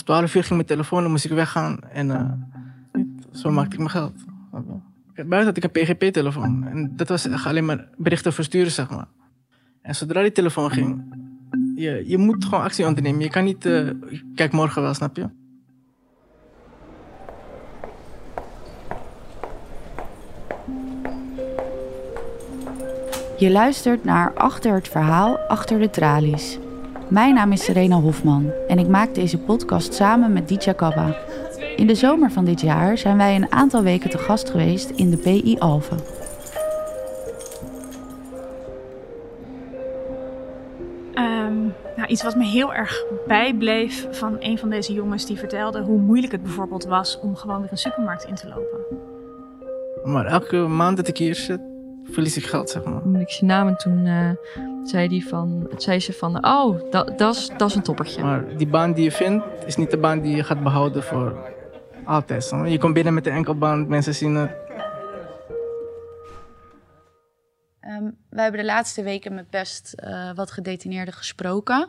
Soms 0.00 0.12
12 0.12 0.34
uur 0.34 0.42
ging 0.42 0.54
mijn 0.54 0.66
telefoon, 0.66 1.02
dan 1.02 1.10
moest 1.10 1.24
ik 1.24 1.30
weggaan 1.30 1.78
en 1.92 2.08
uh, 2.08 2.30
zo 3.32 3.50
maakte 3.50 3.72
ik 3.72 3.78
mijn 3.78 3.90
geld. 3.90 4.14
Buiten 5.14 5.44
had 5.44 5.56
ik 5.56 5.64
een 5.64 5.70
PGP-telefoon 5.70 6.66
en 6.66 6.96
dat 6.96 7.08
was 7.08 7.28
echt 7.28 7.46
alleen 7.46 7.64
maar 7.64 7.88
berichten 7.96 8.32
versturen, 8.32 8.72
zeg 8.72 8.90
maar. 8.90 9.06
En 9.82 9.94
zodra 9.94 10.22
die 10.22 10.32
telefoon 10.32 10.70
ging, 10.70 11.14
je, 11.74 12.02
je 12.06 12.18
moet 12.18 12.44
gewoon 12.44 12.64
actie 12.64 12.86
ondernemen. 12.86 13.20
Je 13.20 13.30
kan 13.30 13.44
niet, 13.44 13.66
uh, 13.66 13.90
kijk 14.34 14.52
morgen 14.52 14.82
wel, 14.82 14.94
snap 14.94 15.16
je? 15.16 15.28
Je 23.38 23.50
luistert 23.50 24.04
naar 24.04 24.34
Achter 24.34 24.74
het 24.74 24.88
Verhaal 24.88 25.38
Achter 25.38 25.78
de 25.78 25.90
Tralies. 25.90 26.58
Mijn 27.10 27.34
naam 27.34 27.52
is 27.52 27.64
Serena 27.64 27.96
Hofman 27.96 28.52
en 28.68 28.78
ik 28.78 28.88
maak 28.88 29.14
deze 29.14 29.38
podcast 29.38 29.94
samen 29.94 30.32
met 30.32 30.48
Ditya 30.48 30.72
Kabba. 30.72 31.16
In 31.76 31.86
de 31.86 31.94
zomer 31.94 32.30
van 32.30 32.44
dit 32.44 32.60
jaar 32.60 32.98
zijn 32.98 33.16
wij 33.16 33.36
een 33.36 33.52
aantal 33.52 33.82
weken 33.82 34.10
te 34.10 34.18
gast 34.18 34.50
geweest 34.50 34.90
in 34.90 35.10
de 35.10 35.16
PI 35.16 35.56
Alphen. 35.58 35.98
Um, 41.14 41.74
nou, 41.96 42.08
iets 42.08 42.22
wat 42.22 42.36
me 42.36 42.44
heel 42.44 42.74
erg 42.74 43.04
bijbleef 43.26 44.06
van 44.10 44.36
een 44.40 44.58
van 44.58 44.70
deze 44.70 44.92
jongens 44.92 45.26
die 45.26 45.38
vertelde 45.38 45.80
hoe 45.80 45.98
moeilijk 45.98 46.32
het 46.32 46.42
bijvoorbeeld 46.42 46.84
was 46.84 47.20
om 47.20 47.36
gewoon 47.36 47.60
weer 47.60 47.70
een 47.70 47.78
supermarkt 47.78 48.24
in 48.24 48.34
te 48.34 48.48
lopen. 48.48 48.98
Maar 50.12 50.26
elke 50.26 50.56
maand 50.56 50.96
dat 50.96 51.08
ik 51.08 51.16
hier 51.16 51.34
zit, 51.34 51.60
verlies 52.04 52.36
ik 52.36 52.44
geld, 52.44 52.70
zeg 52.70 52.84
maar. 52.84 53.02
Toen 53.02 53.20
ik 53.20 53.30
zijn 53.30 53.50
naam 53.50 53.68
en 53.68 53.76
toen 53.76 54.06
uh, 54.06 54.30
zei, 54.84 55.08
die 55.08 55.28
van, 55.28 55.68
zei 55.76 56.00
ze 56.00 56.12
van, 56.12 56.46
oh, 56.46 56.90
dat 57.16 57.60
is 57.60 57.74
een 57.74 57.82
toppertje. 57.82 58.22
Maar 58.22 58.56
die 58.56 58.66
baan 58.66 58.92
die 58.92 59.04
je 59.04 59.12
vindt, 59.12 59.44
is 59.66 59.76
niet 59.76 59.90
de 59.90 59.98
baan 59.98 60.20
die 60.20 60.36
je 60.36 60.44
gaat 60.44 60.62
behouden 60.62 61.02
voor 61.02 61.48
altijd. 62.04 62.52
Je 62.64 62.78
komt 62.78 62.94
binnen 62.94 63.14
met 63.14 63.26
een 63.26 63.32
enkelband, 63.32 63.88
mensen 63.88 64.14
zien 64.14 64.34
het. 64.34 64.50
Um, 67.84 68.16
wij 68.28 68.42
hebben 68.42 68.60
de 68.60 68.66
laatste 68.66 69.02
weken 69.02 69.34
met 69.34 69.50
best 69.50 69.94
uh, 70.04 70.30
wat 70.34 70.50
gedetineerden 70.50 71.14
gesproken. 71.14 71.88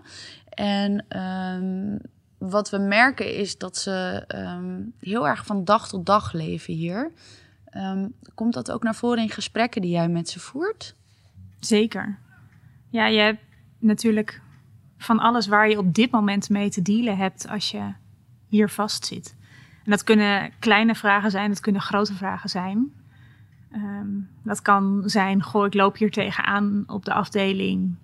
En 0.50 1.06
um, 1.20 2.00
wat 2.38 2.70
we 2.70 2.78
merken 2.78 3.36
is 3.36 3.58
dat 3.58 3.78
ze 3.78 4.24
um, 4.36 4.94
heel 5.00 5.28
erg 5.28 5.46
van 5.46 5.66
dag 5.66 5.88
tot 5.88 6.06
dag 6.06 6.34
leven 6.34 6.74
hier. 6.74 7.12
komt 8.34 8.54
dat 8.54 8.72
ook 8.72 8.84
naar 8.84 8.96
voren 8.96 9.24
in 9.24 9.30
gesprekken 9.30 9.82
die 9.82 9.92
jij 9.92 10.08
met 10.08 10.30
ze 10.30 10.40
voert? 10.40 10.96
Zeker. 11.60 12.20
Ja, 12.92 13.06
je 13.06 13.20
hebt 13.20 13.42
natuurlijk 13.80 14.42
van 14.98 15.20
alles 15.20 15.48
waar 15.48 15.70
je 15.70 15.78
op 15.78 15.94
dit 15.94 16.12
moment 16.12 16.50
mee 16.50 16.70
te 16.70 16.82
dealen 16.82 17.18
hebt 17.18 17.48
als 17.48 17.72
je 17.72 17.94
hier 18.48 18.70
vastzit. 18.70 19.36
En 19.84 19.92
dat 19.92 20.04
kunnen 20.04 20.52
kleine 20.60 20.96
vragen 20.96 21.32
zijn, 21.32 21.50
dat 21.50 21.60
kunnen 21.60 21.82
grote 21.82 22.14
vragen 22.14 22.50
zijn. 22.50 22.92
Um, 23.76 24.30
dat 24.44 24.62
kan 24.62 25.04
zijn, 25.06 25.44
goh, 25.44 25.66
ik 25.66 25.74
loop 25.74 25.98
hier 25.98 26.12
tegenaan 26.12 26.84
op 26.88 27.06
de 27.06 27.14
afdeling. 27.14 27.96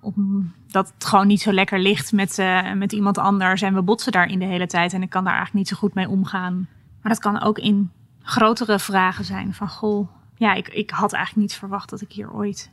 Omdat 0.00 0.92
het 0.94 1.04
gewoon 1.04 1.26
niet 1.26 1.40
zo 1.40 1.52
lekker 1.52 1.78
ligt 1.78 2.12
met, 2.12 2.38
uh, 2.38 2.72
met 2.72 2.92
iemand 2.92 3.18
anders. 3.18 3.62
En 3.62 3.74
we 3.74 3.82
botsen 3.82 4.12
daarin 4.12 4.38
de 4.38 4.44
hele 4.44 4.66
tijd. 4.66 4.92
En 4.92 5.02
ik 5.02 5.10
kan 5.10 5.24
daar 5.24 5.34
eigenlijk 5.34 5.64
niet 5.64 5.74
zo 5.74 5.80
goed 5.80 5.94
mee 5.94 6.08
omgaan. 6.08 6.68
Maar 7.02 7.12
dat 7.12 7.20
kan 7.20 7.40
ook 7.40 7.58
in 7.58 7.90
grotere 8.22 8.78
vragen 8.78 9.24
zijn. 9.24 9.54
Van, 9.54 9.68
goh, 9.68 10.08
ja, 10.34 10.54
ik, 10.54 10.68
ik 10.68 10.90
had 10.90 11.12
eigenlijk 11.12 11.48
niet 11.48 11.58
verwacht 11.58 11.90
dat 11.90 12.00
ik 12.00 12.12
hier 12.12 12.32
ooit 12.32 12.70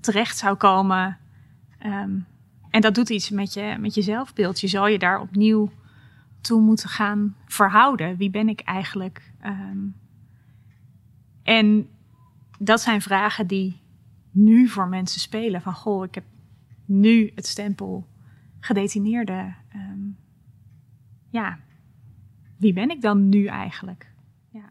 terecht 0.00 0.36
zou 0.36 0.56
komen. 0.56 1.18
Um, 1.86 2.26
en 2.70 2.80
dat 2.80 2.94
doet 2.94 3.10
iets 3.10 3.30
met 3.30 3.54
je, 3.54 3.76
met 3.80 3.94
je 3.94 4.02
zelfbeeld. 4.02 4.60
Je 4.60 4.68
zal 4.68 4.86
je 4.86 4.98
daar 4.98 5.20
opnieuw 5.20 5.70
toe 6.40 6.60
moeten 6.60 6.88
gaan 6.88 7.36
verhouden. 7.46 8.16
Wie 8.16 8.30
ben 8.30 8.48
ik 8.48 8.60
eigenlijk? 8.60 9.32
Um, 9.44 9.96
en 11.42 11.88
dat 12.58 12.80
zijn 12.80 13.02
vragen 13.02 13.46
die 13.46 13.80
nu 14.30 14.68
voor 14.68 14.88
mensen 14.88 15.20
spelen. 15.20 15.62
Van 15.62 15.74
goh, 15.74 16.04
ik 16.04 16.14
heb 16.14 16.24
nu 16.84 17.32
het 17.34 17.46
stempel 17.46 18.06
gedetineerde. 18.60 19.54
Um, 19.74 20.16
ja, 21.30 21.58
wie 22.56 22.72
ben 22.72 22.90
ik 22.90 23.00
dan 23.00 23.28
nu 23.28 23.46
eigenlijk? 23.46 24.12
Ja. 24.50 24.70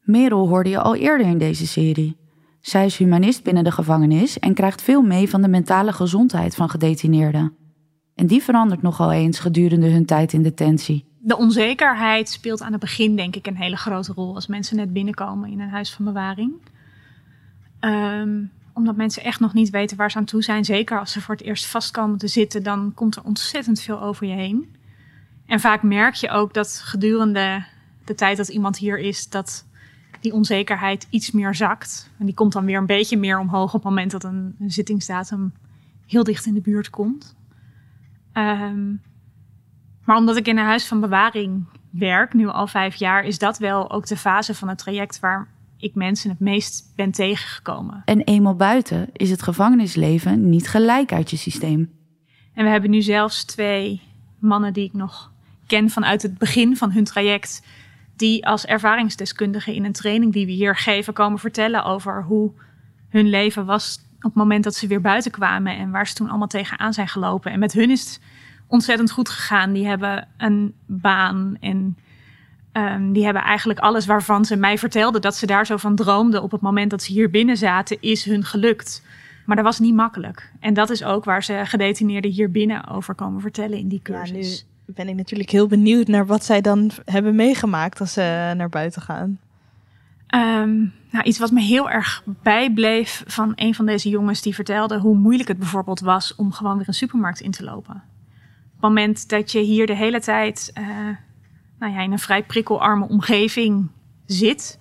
Merel 0.00 0.48
hoorde 0.48 0.70
je 0.70 0.80
al 0.80 0.96
eerder 0.96 1.26
in 1.26 1.38
deze 1.38 1.66
serie. 1.66 2.16
Zij 2.66 2.84
is 2.84 2.96
humanist 2.96 3.42
binnen 3.42 3.64
de 3.64 3.70
gevangenis 3.70 4.38
en 4.38 4.54
krijgt 4.54 4.82
veel 4.82 5.02
mee 5.02 5.28
van 5.28 5.42
de 5.42 5.48
mentale 5.48 5.92
gezondheid 5.92 6.54
van 6.54 6.70
gedetineerden. 6.70 7.56
En 8.14 8.26
die 8.26 8.42
verandert 8.42 8.82
nogal 8.82 9.12
eens 9.12 9.38
gedurende 9.38 9.90
hun 9.90 10.06
tijd 10.06 10.32
in 10.32 10.42
detentie. 10.42 11.04
De 11.18 11.36
onzekerheid 11.36 12.28
speelt 12.28 12.62
aan 12.62 12.72
het 12.72 12.80
begin, 12.80 13.16
denk 13.16 13.36
ik, 13.36 13.46
een 13.46 13.56
hele 13.56 13.76
grote 13.76 14.12
rol 14.12 14.34
als 14.34 14.46
mensen 14.46 14.76
net 14.76 14.92
binnenkomen 14.92 15.50
in 15.50 15.60
een 15.60 15.68
huis 15.68 15.92
van 15.92 16.04
bewaring. 16.04 16.52
Um, 17.80 18.50
omdat 18.72 18.96
mensen 18.96 19.22
echt 19.22 19.40
nog 19.40 19.54
niet 19.54 19.70
weten 19.70 19.96
waar 19.96 20.10
ze 20.10 20.18
aan 20.18 20.24
toe 20.24 20.42
zijn. 20.42 20.64
Zeker 20.64 20.98
als 20.98 21.12
ze 21.12 21.20
voor 21.20 21.34
het 21.34 21.44
eerst 21.44 21.66
vast 21.66 21.90
komen 21.90 22.18
te 22.18 22.28
zitten, 22.28 22.62
dan 22.62 22.92
komt 22.94 23.16
er 23.16 23.24
ontzettend 23.24 23.80
veel 23.80 24.02
over 24.02 24.26
je 24.26 24.34
heen. 24.34 24.76
En 25.46 25.60
vaak 25.60 25.82
merk 25.82 26.14
je 26.14 26.30
ook 26.30 26.54
dat 26.54 26.80
gedurende 26.84 27.64
de 28.04 28.14
tijd 28.14 28.36
dat 28.36 28.48
iemand 28.48 28.78
hier 28.78 28.98
is, 28.98 29.28
dat 29.28 29.66
die 30.26 30.34
onzekerheid 30.34 31.06
iets 31.10 31.30
meer 31.30 31.54
zakt. 31.54 32.10
En 32.18 32.26
die 32.26 32.34
komt 32.34 32.52
dan 32.52 32.64
weer 32.64 32.78
een 32.78 32.86
beetje 32.86 33.16
meer 33.16 33.38
omhoog 33.38 33.74
op 33.74 33.82
het 33.82 33.82
moment 33.82 34.10
dat 34.10 34.24
een, 34.24 34.56
een 34.60 34.70
zittingsdatum 34.70 35.52
heel 36.06 36.24
dicht 36.24 36.46
in 36.46 36.54
de 36.54 36.60
buurt 36.60 36.90
komt. 36.90 37.36
Um, 38.32 39.00
maar 40.04 40.16
omdat 40.16 40.36
ik 40.36 40.46
in 40.46 40.58
een 40.58 40.64
huis 40.64 40.86
van 40.86 41.00
bewaring 41.00 41.64
werk, 41.90 42.34
nu 42.34 42.46
al 42.46 42.66
vijf 42.66 42.94
jaar, 42.94 43.24
is 43.24 43.38
dat 43.38 43.58
wel 43.58 43.90
ook 43.90 44.06
de 44.06 44.16
fase 44.16 44.54
van 44.54 44.68
het 44.68 44.78
traject 44.78 45.20
waar 45.20 45.48
ik 45.76 45.94
mensen 45.94 46.30
het 46.30 46.40
meest 46.40 46.92
ben 46.96 47.10
tegengekomen. 47.10 48.02
En 48.04 48.20
eenmaal 48.20 48.56
buiten 48.56 49.08
is 49.12 49.30
het 49.30 49.42
gevangenisleven 49.42 50.48
niet 50.48 50.68
gelijk 50.68 51.12
uit 51.12 51.30
je 51.30 51.36
systeem. 51.36 51.90
En 52.54 52.64
we 52.64 52.70
hebben 52.70 52.90
nu 52.90 53.02
zelfs 53.02 53.44
twee 53.44 54.00
mannen 54.38 54.72
die 54.72 54.84
ik 54.84 54.92
nog 54.92 55.32
ken 55.66 55.90
vanuit 55.90 56.22
het 56.22 56.38
begin 56.38 56.76
van 56.76 56.92
hun 56.92 57.04
traject, 57.04 57.62
die 58.16 58.46
als 58.46 58.66
ervaringsdeskundige 58.66 59.74
in 59.74 59.84
een 59.84 59.92
training 59.92 60.32
die 60.32 60.46
we 60.46 60.52
hier 60.52 60.76
geven 60.76 61.12
komen 61.12 61.38
vertellen 61.38 61.84
over 61.84 62.24
hoe 62.24 62.52
hun 63.08 63.28
leven 63.28 63.64
was 63.66 63.98
op 64.16 64.22
het 64.22 64.34
moment 64.34 64.64
dat 64.64 64.74
ze 64.74 64.86
weer 64.86 65.00
buiten 65.00 65.30
kwamen 65.30 65.76
en 65.76 65.90
waar 65.90 66.06
ze 66.06 66.14
toen 66.14 66.28
allemaal 66.28 66.48
tegenaan 66.48 66.92
zijn 66.92 67.08
gelopen. 67.08 67.52
En 67.52 67.58
met 67.58 67.72
hun 67.72 67.90
is 67.90 68.04
het 68.04 68.20
ontzettend 68.66 69.10
goed 69.10 69.28
gegaan. 69.28 69.72
Die 69.72 69.86
hebben 69.86 70.28
een 70.36 70.74
baan 70.86 71.56
en 71.60 71.98
um, 72.72 73.12
die 73.12 73.24
hebben 73.24 73.42
eigenlijk 73.42 73.78
alles 73.78 74.06
waarvan 74.06 74.44
ze 74.44 74.56
mij 74.56 74.78
vertelden 74.78 75.20
dat 75.20 75.36
ze 75.36 75.46
daar 75.46 75.66
zo 75.66 75.76
van 75.76 75.94
droomden 75.94 76.42
op 76.42 76.50
het 76.50 76.60
moment 76.60 76.90
dat 76.90 77.02
ze 77.02 77.12
hier 77.12 77.30
binnen 77.30 77.56
zaten, 77.56 77.96
is 78.00 78.24
hun 78.24 78.44
gelukt. 78.44 79.04
Maar 79.46 79.56
dat 79.56 79.64
was 79.64 79.78
niet 79.78 79.94
makkelijk. 79.94 80.52
En 80.60 80.74
dat 80.74 80.90
is 80.90 81.04
ook 81.04 81.24
waar 81.24 81.44
ze 81.44 81.60
gedetineerden 81.64 82.30
hier 82.30 82.50
binnen 82.50 82.88
over 82.88 83.14
komen 83.14 83.40
vertellen 83.40 83.78
in 83.78 83.88
die 83.88 84.02
cursus. 84.02 84.58
Ja, 84.58 84.64
nu 84.64 84.75
ben 84.86 85.08
ik 85.08 85.14
natuurlijk 85.14 85.50
heel 85.50 85.66
benieuwd 85.66 86.06
naar 86.06 86.26
wat 86.26 86.44
zij 86.44 86.60
dan 86.60 86.90
hebben 87.04 87.34
meegemaakt 87.34 88.00
als 88.00 88.12
ze 88.12 88.52
naar 88.56 88.68
buiten 88.68 89.02
gaan. 89.02 89.38
Um, 90.34 90.92
nou, 91.10 91.24
iets 91.24 91.38
wat 91.38 91.50
me 91.50 91.60
heel 91.60 91.90
erg 91.90 92.22
bijbleef 92.42 93.22
van 93.26 93.52
een 93.54 93.74
van 93.74 93.86
deze 93.86 94.08
jongens 94.08 94.42
die 94.42 94.54
vertelde 94.54 94.98
hoe 94.98 95.16
moeilijk 95.16 95.48
het 95.48 95.58
bijvoorbeeld 95.58 96.00
was 96.00 96.34
om 96.34 96.52
gewoon 96.52 96.76
weer 96.76 96.88
een 96.88 96.94
supermarkt 96.94 97.40
in 97.40 97.50
te 97.50 97.64
lopen 97.64 98.02
het 98.76 98.84
moment 98.84 99.28
dat 99.28 99.52
je 99.52 99.60
hier 99.60 99.86
de 99.86 99.96
hele 99.96 100.20
tijd 100.20 100.72
uh, 100.78 100.86
nou 101.78 101.92
ja, 101.92 102.00
in 102.00 102.12
een 102.12 102.18
vrij 102.18 102.42
prikkelarme 102.42 103.08
omgeving 103.08 103.88
zit. 104.26 104.78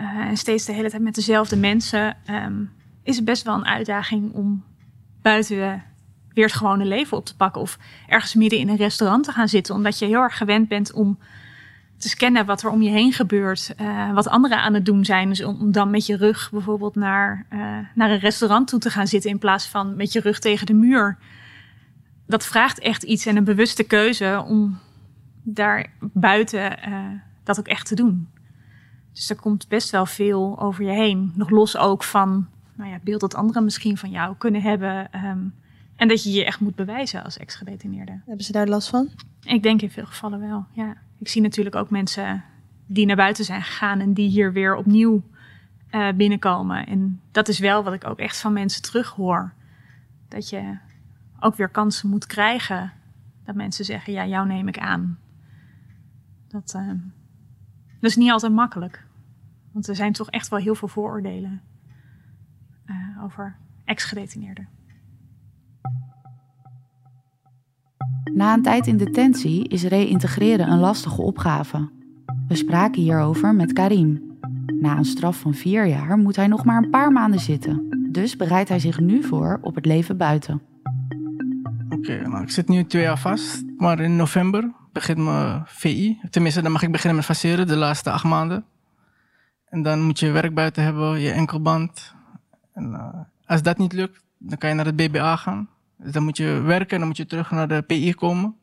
Uh, 0.00 0.16
en 0.16 0.36
steeds 0.36 0.64
de 0.64 0.72
hele 0.72 0.90
tijd 0.90 1.02
met 1.02 1.14
dezelfde 1.14 1.56
mensen. 1.56 2.16
Um, 2.30 2.70
is 3.02 3.16
het 3.16 3.24
best 3.24 3.42
wel 3.42 3.54
een 3.54 3.66
uitdaging 3.66 4.32
om 4.32 4.64
buiten 5.22 5.82
weer 6.34 6.44
het 6.44 6.54
gewone 6.54 6.84
leven 6.84 7.16
op 7.16 7.24
te 7.24 7.36
pakken. 7.36 7.60
Of 7.60 7.78
ergens 8.06 8.34
midden 8.34 8.58
in 8.58 8.68
een 8.68 8.76
restaurant 8.76 9.24
te 9.24 9.32
gaan 9.32 9.48
zitten. 9.48 9.74
Omdat 9.74 9.98
je 9.98 10.06
heel 10.06 10.20
erg 10.20 10.36
gewend 10.36 10.68
bent 10.68 10.92
om 10.92 11.18
te 11.96 12.08
scannen 12.08 12.46
wat 12.46 12.62
er 12.62 12.70
om 12.70 12.82
je 12.82 12.90
heen 12.90 13.12
gebeurt. 13.12 13.74
Uh, 13.80 14.12
wat 14.12 14.28
anderen 14.28 14.58
aan 14.58 14.74
het 14.74 14.84
doen 14.84 15.04
zijn. 15.04 15.28
Dus 15.28 15.44
om, 15.44 15.72
dan 15.72 15.90
met 15.90 16.06
je 16.06 16.16
rug 16.16 16.50
bijvoorbeeld 16.50 16.94
naar, 16.94 17.46
uh, 17.52 17.60
naar 17.94 18.10
een 18.10 18.18
restaurant 18.18 18.68
toe 18.68 18.80
te 18.80 18.90
gaan 18.90 19.06
zitten. 19.06 19.30
In 19.30 19.38
plaats 19.38 19.66
van 19.66 19.96
met 19.96 20.12
je 20.12 20.20
rug 20.20 20.38
tegen 20.38 20.66
de 20.66 20.74
muur 20.74 21.18
dat 22.32 22.46
vraagt 22.46 22.78
echt 22.78 23.02
iets 23.02 23.26
en 23.26 23.36
een 23.36 23.44
bewuste 23.44 23.84
keuze 23.84 24.44
om 24.46 24.78
daar 25.42 25.92
buiten 26.00 26.82
eh, 26.82 26.94
dat 27.44 27.58
ook 27.58 27.68
echt 27.68 27.86
te 27.86 27.94
doen. 27.94 28.28
Dus 29.12 29.30
er 29.30 29.36
komt 29.36 29.68
best 29.68 29.90
wel 29.90 30.06
veel 30.06 30.60
over 30.60 30.84
je 30.84 30.90
heen. 30.90 31.32
Nog 31.34 31.50
los 31.50 31.76
ook 31.76 32.04
van 32.04 32.46
nou 32.76 32.88
ja, 32.88 32.94
het 32.94 33.04
beeld 33.04 33.20
dat 33.20 33.34
anderen 33.34 33.64
misschien 33.64 33.96
van 33.96 34.10
jou 34.10 34.36
kunnen 34.38 34.62
hebben. 34.62 35.12
ehm, 35.12 35.38
en 36.02 36.08
dat 36.08 36.22
je 36.22 36.30
je 36.30 36.44
echt 36.44 36.60
moet 36.60 36.74
bewijzen 36.74 37.24
als 37.24 37.38
ex-gedetineerde. 37.38 38.20
Hebben 38.26 38.44
ze 38.44 38.52
daar 38.52 38.68
last 38.68 38.88
van? 38.88 39.10
Ik 39.42 39.62
denk 39.62 39.82
in 39.82 39.90
veel 39.90 40.06
gevallen 40.06 40.40
wel, 40.40 40.66
ja. 40.72 40.96
Ik 41.18 41.28
zie 41.28 41.42
natuurlijk 41.42 41.76
ook 41.76 41.90
mensen 41.90 42.44
die 42.86 43.06
naar 43.06 43.16
buiten 43.16 43.44
zijn 43.44 43.62
gegaan 43.62 44.00
en 44.00 44.12
die 44.12 44.28
hier 44.28 44.52
weer 44.52 44.76
opnieuw 44.76 45.22
eh, 45.90 46.08
binnenkomen. 46.12 46.86
En 46.86 47.20
dat 47.30 47.48
is 47.48 47.58
wel 47.58 47.84
wat 47.84 47.92
ik 47.92 48.06
ook 48.06 48.18
echt 48.18 48.40
van 48.40 48.52
mensen 48.52 48.82
terug 48.82 49.10
hoor. 49.10 49.52
Dat 50.28 50.48
je 50.48 50.78
ook 51.40 51.54
weer 51.54 51.68
kansen 51.68 52.08
moet 52.08 52.26
krijgen. 52.26 52.92
Dat 53.44 53.54
mensen 53.54 53.84
zeggen, 53.84 54.12
ja, 54.12 54.26
jou 54.26 54.46
neem 54.46 54.68
ik 54.68 54.78
aan. 54.78 55.18
Dat, 56.48 56.74
eh, 56.74 56.88
dat 58.00 58.10
is 58.10 58.16
niet 58.16 58.30
altijd 58.30 58.52
makkelijk. 58.52 59.06
Want 59.72 59.88
er 59.88 59.96
zijn 59.96 60.12
toch 60.12 60.30
echt 60.30 60.48
wel 60.48 60.58
heel 60.58 60.74
veel 60.74 60.88
vooroordelen 60.88 61.62
eh, 62.84 63.24
over 63.24 63.56
ex-gedetineerden. 63.84 64.68
Na 68.34 68.54
een 68.54 68.62
tijd 68.62 68.86
in 68.86 68.96
detentie 68.96 69.68
is 69.68 69.82
reïntegreren 69.82 70.70
een 70.70 70.78
lastige 70.78 71.22
opgave. 71.22 71.88
We 72.48 72.54
spraken 72.54 73.02
hierover 73.02 73.54
met 73.54 73.72
Karim. 73.72 74.22
Na 74.80 74.96
een 74.96 75.04
straf 75.04 75.38
van 75.38 75.54
vier 75.54 75.86
jaar 75.86 76.16
moet 76.18 76.36
hij 76.36 76.46
nog 76.46 76.64
maar 76.64 76.82
een 76.82 76.90
paar 76.90 77.12
maanden 77.12 77.40
zitten. 77.40 78.06
Dus 78.12 78.36
bereidt 78.36 78.68
hij 78.68 78.78
zich 78.78 79.00
nu 79.00 79.22
voor 79.22 79.58
op 79.62 79.74
het 79.74 79.86
leven 79.86 80.16
buiten. 80.16 80.62
Oké, 81.90 82.28
nou, 82.28 82.42
ik 82.42 82.50
zit 82.50 82.68
nu 82.68 82.84
twee 82.84 83.02
jaar 83.02 83.18
vast. 83.18 83.62
Maar 83.76 84.00
in 84.00 84.16
november 84.16 84.72
begint 84.92 85.18
mijn 85.18 85.62
VI. 85.66 86.18
Tenminste, 86.30 86.62
dan 86.62 86.72
mag 86.72 86.82
ik 86.82 86.92
beginnen 86.92 87.16
met 87.16 87.24
faceren, 87.26 87.66
de 87.66 87.76
laatste 87.76 88.10
acht 88.10 88.24
maanden. 88.24 88.64
En 89.68 89.82
dan 89.82 90.00
moet 90.02 90.18
je 90.18 90.30
werk 90.30 90.54
buiten 90.54 90.82
hebben, 90.82 91.20
je 91.20 91.30
enkelband. 91.30 92.14
En 92.72 92.94
eh, 92.94 93.20
als 93.46 93.62
dat 93.62 93.78
niet 93.78 93.92
lukt, 93.92 94.22
dan 94.38 94.58
kan 94.58 94.68
je 94.68 94.74
naar 94.74 94.86
het 94.86 94.96
BBA 94.96 95.36
gaan. 95.36 95.68
Dus 96.02 96.12
dan 96.12 96.22
moet 96.24 96.36
je 96.36 96.60
werken 96.60 96.90
en 96.90 96.98
dan 96.98 97.08
moet 97.08 97.16
je 97.16 97.26
terug 97.26 97.50
naar 97.50 97.68
de 97.68 97.82
PI 97.82 98.14
komen. 98.14 98.56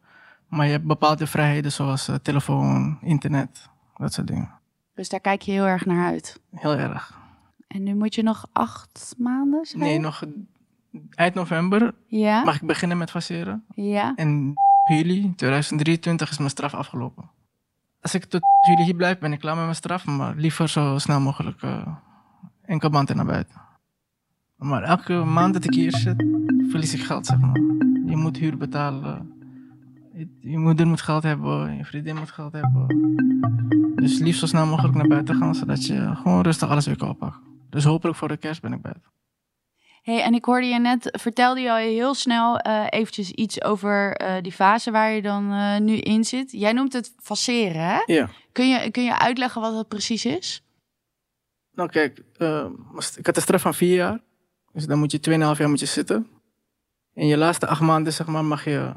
Maar 0.48 0.66
je 0.66 0.72
hebt 0.72 0.86
bepaalde 0.86 1.28
vrijheden 1.28 1.72
zoals 1.72 2.08
eh, 2.08 2.16
telefoon, 2.16 2.98
internet, 3.02 3.70
dat 3.98 4.14
soort 4.14 4.28
dingen. 4.28 4.52
Dus 4.94 5.10
daar 5.10 5.20
kijk 5.20 5.42
je 5.42 5.52
heel 5.52 5.66
erg 5.66 5.86
naar 5.86 6.06
uit. 6.06 6.42
Heel 6.52 6.76
erg. 6.76 7.18
En 7.68 7.84
nu 7.84 7.96
moet 7.96 8.16
je 8.16 8.24
nog 8.24 8.48
acht 8.52 9.16
maanden 9.18 9.66
zijn? 9.66 9.82
Nee, 9.82 10.00
nog 10.00 10.24
eind 11.14 11.34
november 11.34 11.94
Ja? 12.08 12.44
mag 12.44 12.56
ik 12.56 12.68
beginnen 12.68 12.98
met 12.98 13.12
faceren. 13.12 13.66
Ja? 13.76 14.14
En 14.16 14.54
juli 14.90 15.34
2023 15.36 16.30
is 16.30 16.38
mijn 16.38 16.50
straf 16.50 16.74
afgelopen. 16.74 17.30
Als 18.02 18.16
ik 18.16 18.26
tot 18.26 18.42
juli 18.68 18.84
hier 18.84 18.96
blijf, 18.96 19.20
ben 19.20 19.34
ik 19.34 19.40
klaar 19.40 19.56
met 19.56 19.64
mijn 19.64 19.76
straf. 19.76 20.06
Maar 20.06 20.36
liever 20.36 20.70
zo 20.70 20.98
snel 20.98 21.20
mogelijk 21.20 21.62
uh, 21.62 21.88
enkelband 22.62 23.10
en 23.10 23.16
naar 23.16 23.26
buiten. 23.26 23.62
Maar 24.60 24.84
elke 24.84 25.14
maand 25.14 25.54
dat 25.54 25.64
ik 25.64 25.74
hier 25.74 25.96
zit, 25.96 26.26
verlies 26.70 26.94
ik 26.94 27.04
geld, 27.04 27.26
zeg 27.26 27.40
maar. 27.40 27.60
Je 28.06 28.16
moet 28.16 28.38
huur 28.38 28.58
betalen. 28.58 29.34
Je, 30.42 30.58
moeder 30.58 30.88
moet 30.88 31.02
geld 31.02 31.24
hebben, 31.24 31.78
je 31.78 31.86
vriendin 31.86 32.16
moet 32.16 32.32
geld 32.32 32.54
hebben. 32.54 32.88
Dus 33.96 34.20
liefst 34.20 34.40
zo 34.40 34.46
snel 34.46 34.66
mogelijk 34.66 34.96
naar 34.96 35.08
buiten 35.08 35.36
gaan, 35.36 35.56
zodat 35.56 35.86
je 35.86 36.16
gewoon 36.16 36.42
rustig 36.42 36.70
alles 36.70 36.86
weer 36.86 36.98
kan 36.98 37.10
oppakken. 37.10 37.42
Dus 37.70 37.84
hopelijk 37.84 38.18
voor 38.18 38.28
de 38.28 38.38
kerst 38.38 38.62
ben 38.62 38.74
ik 38.74 38.82
buiten. 38.82 39.04
Hey, 40.02 40.22
en 40.22 40.34
ik 40.34 40.46
hoorde 40.46 40.66
je 40.66 40.80
net, 40.80 41.18
vertelde 41.20 41.60
je 41.60 41.72
al 41.72 41.78
heel 41.78 42.14
snel 42.14 42.60
eh 42.60 42.86
eventjes 42.90 43.32
iets 43.32 43.64
over 43.64 44.16
eh, 44.16 44.42
die 44.42 44.52
fase 44.52 44.92
waar 44.92 45.12
je 45.12 45.22
dan 45.22 45.52
eh, 45.52 45.80
nu 45.80 45.98
in 45.98 46.24
zit. 46.24 46.52
Jij 46.52 46.74
noemt 46.74 46.94
het 46.94 47.14
faceren, 47.18 47.82
hè? 47.82 48.02
Ja. 48.06 48.30
Kun 48.52 48.70
je, 48.70 48.92
kun 48.92 49.04
je 49.04 49.20
uitleggen 49.20 49.62
wat 49.62 49.76
het 49.76 49.88
precies 49.88 50.26
is? 50.26 50.64
Nou 51.72 51.90
kijk, 51.90 52.18
ik 53.18 53.26
had 53.26 53.36
een 53.36 53.42
straf 53.42 53.62
van 53.62 53.74
vier 53.74 53.96
jaar. 53.96 54.20
Dus 54.74 54.86
dan 54.86 55.00
moet 55.00 55.12
je 55.12 55.20
2,5 55.30 55.38
jaar 55.38 55.70
moet 55.70 55.80
je 55.80 55.86
zitten. 55.86 56.28
In 57.14 57.28
je 57.28 57.38
laatste 57.38 57.68
acht 57.68 57.82
maanden, 57.82 58.14
zeg 58.14 58.28
maar, 58.28 58.46
mag 58.46 58.64
je, 58.64 58.94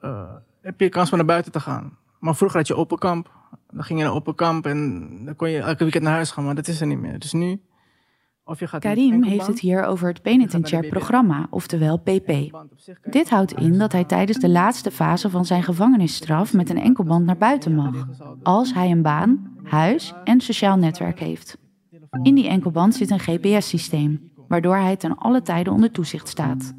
eh, 0.00 0.34
heb 0.60 0.80
je 0.80 0.88
kans 0.88 1.10
om 1.10 1.16
naar 1.16 1.26
buiten 1.26 1.52
te 1.52 1.60
gaan. 1.60 1.98
Maar 2.18 2.36
vroeger 2.36 2.58
had 2.58 2.66
je 2.66 2.76
open 2.76 2.98
kamp. 2.98 3.30
Dan 3.70 3.84
ging 3.84 3.98
je 3.98 4.04
naar 4.04 4.14
open 4.14 4.34
kamp 4.34 4.66
en 4.66 5.08
dan 5.24 5.36
kon 5.36 5.50
je 5.50 5.58
elke 5.58 5.82
weekend 5.82 6.04
naar 6.04 6.12
huis 6.12 6.30
gaan. 6.30 6.44
Maar 6.44 6.54
dat 6.54 6.68
is 6.68 6.80
er 6.80 6.86
niet 6.86 7.00
meer. 7.00 7.18
Dus 7.18 7.32
nu, 7.32 7.60
of 8.44 8.60
je 8.60 8.66
gaat... 8.66 8.80
Karim 8.80 9.22
heeft 9.22 9.46
het 9.46 9.60
hier 9.60 9.84
over 9.84 10.08
het 10.08 10.22
penitentiair 10.22 10.88
programma, 10.88 11.46
oftewel 11.50 11.98
PP. 11.98 12.32
Dit 13.02 13.30
houdt 13.30 13.52
in 13.52 13.78
dat 13.78 13.92
hij 13.92 14.04
tijdens 14.04 14.38
de 14.38 14.48
laatste 14.48 14.90
fase 14.90 15.30
van 15.30 15.44
zijn 15.44 15.62
gevangenisstraf 15.62 16.52
met 16.52 16.70
een 16.70 16.80
enkelband 16.80 17.24
naar 17.24 17.36
buiten 17.36 17.74
mag, 17.74 18.06
als 18.42 18.74
hij 18.74 18.90
een 18.90 19.02
baan, 19.02 19.56
huis 19.64 20.14
en 20.24 20.40
sociaal 20.40 20.76
netwerk 20.76 21.20
heeft. 21.20 21.58
In 22.22 22.34
die 22.34 22.48
enkelband 22.48 22.94
zit 22.94 23.10
een 23.10 23.18
GPS-systeem, 23.18 24.29
waardoor 24.50 24.76
hij 24.76 24.96
ten 24.96 25.18
alle 25.18 25.42
tijden 25.42 25.72
onder 25.72 25.90
toezicht 25.90 26.28
staat. 26.28 26.74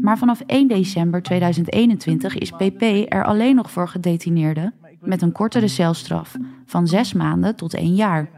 Maar 0.00 0.18
vanaf 0.18 0.40
1 0.46 0.68
december 0.68 1.22
2021 1.22 2.38
is 2.38 2.50
PP 2.50 2.82
er 3.08 3.24
alleen 3.24 3.54
nog 3.54 3.70
voor 3.70 3.88
gedetineerden 3.88 4.74
met 5.00 5.22
een 5.22 5.32
kortere 5.32 5.68
celstraf 5.68 6.36
van 6.66 6.86
zes 6.86 7.12
maanden 7.12 7.56
tot 7.56 7.74
één 7.74 7.94
jaar. 7.94 8.30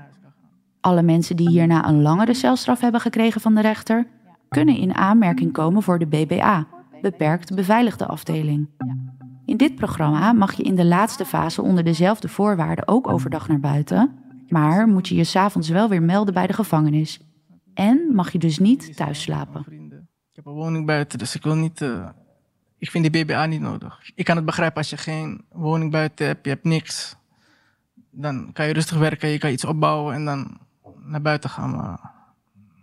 Alle 0.80 1.02
mensen 1.02 1.36
die 1.36 1.48
hierna 1.48 1.88
een 1.88 2.02
langere 2.02 2.34
celstraf 2.34 2.80
hebben 2.80 3.00
gekregen 3.00 3.40
van 3.40 3.54
de 3.54 3.60
rechter, 3.60 4.06
kunnen 4.48 4.76
in 4.76 4.94
aanmerking 4.94 5.52
komen 5.52 5.82
voor 5.82 5.98
de 5.98 6.06
BBA, 6.06 6.66
beperkt 7.02 7.54
beveiligde 7.54 8.06
afdeling. 8.06 8.68
In 9.44 9.56
dit 9.56 9.74
programma 9.74 10.32
mag 10.32 10.52
je 10.52 10.62
in 10.62 10.74
de 10.74 10.84
laatste 10.84 11.24
fase 11.24 11.62
onder 11.62 11.84
dezelfde 11.84 12.28
voorwaarden 12.28 12.88
ook 12.88 13.08
overdag 13.08 13.48
naar 13.48 13.60
buiten, 13.60 14.10
maar 14.48 14.88
moet 14.88 15.08
je 15.08 15.14
je 15.14 15.24
s'avonds 15.24 15.68
wel 15.68 15.88
weer 15.88 16.02
melden 16.02 16.34
bij 16.34 16.46
de 16.46 16.52
gevangenis. 16.52 17.20
En 17.74 18.14
mag 18.14 18.32
je 18.32 18.38
dus 18.38 18.58
niet 18.58 18.96
thuis 18.96 19.22
slapen. 19.22 19.60
Ik 20.30 20.38
heb 20.38 20.46
een 20.46 20.52
woning 20.52 20.86
buiten, 20.86 21.18
dus 21.18 21.34
ik 21.34 21.42
wil 21.42 21.54
niet... 21.54 21.80
eh, 21.82 22.08
ik 22.78 22.90
vind 22.90 23.12
die 23.12 23.24
BBA 23.24 23.46
niet 23.46 23.60
nodig. 23.60 24.10
Ik 24.14 24.24
kan 24.24 24.36
het 24.36 24.44
begrijpen 24.44 24.76
als 24.76 24.90
je 24.90 24.96
geen 24.96 25.44
woning 25.52 25.90
buiten 25.90 26.26
hebt, 26.26 26.44
je 26.44 26.50
hebt 26.50 26.64
niks. 26.64 27.16
Dan 28.10 28.52
kan 28.52 28.66
je 28.66 28.72
rustig 28.72 28.98
werken, 28.98 29.28
je 29.28 29.38
kan 29.38 29.50
iets 29.50 29.64
opbouwen 29.64 30.14
en 30.14 30.24
dan 30.24 30.58
naar 30.98 31.22
buiten 31.22 31.50
gaan. 31.50 31.76
Maar 31.76 32.00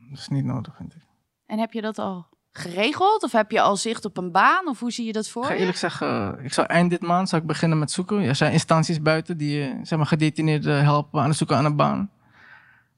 dat 0.10 0.20
is 0.20 0.28
niet 0.28 0.46
nodig, 0.46 0.76
vind 0.76 0.96
ik. 0.96 1.02
En 1.46 1.60
heb 1.60 1.74
je 1.74 1.82
dat 1.82 1.98
al 2.00 2.28
geregeld? 2.52 3.24
Of 3.24 3.32
heb 3.32 3.52
je 3.52 3.62
al 3.62 3.76
zicht 3.78 4.06
op 4.06 4.18
een 4.18 4.32
baan? 4.32 4.68
Of 4.68 4.80
hoe 4.80 4.92
zie 4.92 5.06
je 5.06 5.12
dat 5.12 5.30
voor 5.30 5.42
Ik 5.42 5.48
ga 5.48 5.54
je? 5.54 5.60
eerlijk 5.60 5.78
zeggen, 5.78 6.40
ik 6.44 6.54
zou 6.54 6.68
eind 6.68 6.90
dit 6.90 7.02
maand 7.02 7.30
zou 7.30 7.42
ik 7.42 7.48
beginnen 7.48 7.80
met 7.80 7.92
zoeken. 7.92 8.22
Er 8.22 8.36
zijn 8.36 8.52
instanties 8.52 9.02
buiten 9.02 9.38
die 9.38 9.64
eh, 9.64 9.76
zeg 9.84 9.98
maar, 9.98 10.08
gedetineerden 10.08 10.84
helpen 10.84 11.22
aan 11.22 11.28
het 11.30 11.38
zoeken 11.38 11.58
aan 11.58 11.66
een 11.66 11.76
baan. 11.76 12.12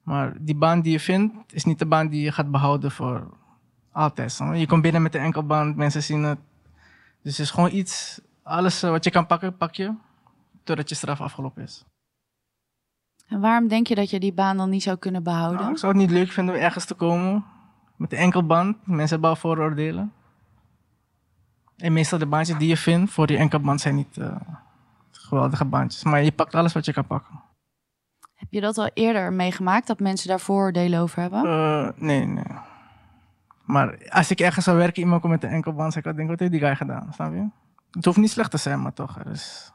Maar 0.03 0.34
die 0.39 0.55
baan 0.55 0.81
die 0.81 0.91
je 0.91 1.00
vindt, 1.00 1.53
is 1.53 1.63
niet 1.63 1.79
de 1.79 1.86
baan 1.86 2.08
die 2.08 2.22
je 2.22 2.31
gaat 2.31 2.51
behouden 2.51 2.91
voor 2.91 3.29
altijd. 3.91 4.39
Je 4.53 4.67
komt 4.67 4.81
binnen 4.81 5.01
met 5.01 5.15
een 5.15 5.22
enkelband, 5.22 5.75
mensen 5.75 6.03
zien 6.03 6.24
het. 6.24 6.39
Dus 7.22 7.38
het 7.38 7.46
is 7.46 7.51
gewoon 7.51 7.72
iets, 7.72 8.22
alles 8.43 8.84
eh, 8.84 8.89
wat 8.89 9.03
je 9.03 9.12
kan 9.12 9.25
pakken, 9.25 9.58
pak 9.58 9.75
je, 9.75 9.93
totdat 10.63 10.89
je 10.89 10.96
straf 10.96 11.22
afgelopen 11.22 11.63
is. 11.63 11.86
En 13.27 13.39
waarom 13.39 13.67
denk 13.67 13.88
je 13.88 13.96
dat 13.96 14.10
je 14.10 14.20
die 14.20 14.34
baan 14.34 14.58
dan 14.58 14.70
niet 14.70 14.84
zou 14.84 14.98
kunnen 14.98 15.24
behouden? 15.24 15.60
Nou, 15.60 15.72
ik 15.72 15.77
zou 15.77 15.91
het 15.91 16.01
niet 16.01 16.12
leuk 16.12 16.31
vinden 16.31 16.55
om 16.55 16.62
ergens 16.62 16.86
te 16.86 16.93
komen 16.93 17.46
met 17.96 18.12
een 18.12 18.17
enkelband. 18.17 18.88
Mensen 18.88 19.10
hebben 19.10 19.29
al 19.29 19.36
vooroordelen. 19.36 20.13
En 21.77 21.93
meestal 21.93 22.20
de 22.20 22.25
baantjes 22.25 22.58
die 22.58 22.67
je 22.67 22.77
vindt 22.77 23.12
voor 23.12 23.27
die 23.27 23.38
enkelband 23.38 23.81
zijn 23.81 23.96
niet 23.96 24.17
eh, 24.17 24.36
geweldige 25.12 25.65
baantjes. 25.65 26.03
Maar 26.03 26.24
je 26.24 26.31
pakt 26.31 26.55
alles 26.55 26.74
wat 26.74 26.86
je 26.86 26.93
kan 26.93 27.08
pakken. 27.08 27.41
Heb 28.51 28.62
je 28.62 28.67
dat 28.67 28.77
al 28.77 28.89
eerder 28.93 29.34
meegemaakt, 29.34 29.88
dat 29.88 30.00
mensen 30.00 30.27
daar 30.27 30.39
vooroordelen 30.39 31.00
over 31.00 31.22
hebben? 31.22 31.46
Eh, 31.46 31.89
nee, 31.96 32.25
nee. 32.25 32.43
Maar 33.63 34.10
als 34.10 34.31
ik 34.31 34.39
ergens 34.39 34.65
zou 34.65 34.77
werken, 34.77 35.01
iemand 35.01 35.22
komt 35.22 35.34
met 35.34 35.43
een 35.43 35.50
enkelband, 35.50 35.93
zou 35.93 36.10
ik 36.10 36.15
denken, 36.15 36.27
wat 36.27 36.39
heeft 36.39 36.51
die 36.51 36.62
guy 36.62 36.75
gedaan? 36.75 37.13
Snap 37.13 37.34
je? 37.34 37.48
Het 37.91 38.05
hoeft 38.05 38.17
niet 38.17 38.29
slecht 38.29 38.51
te 38.51 38.58
zijn, 38.58 38.81
maar 38.81 38.93
toch. 38.93 39.20
Er 39.20 39.31
is 39.31 39.72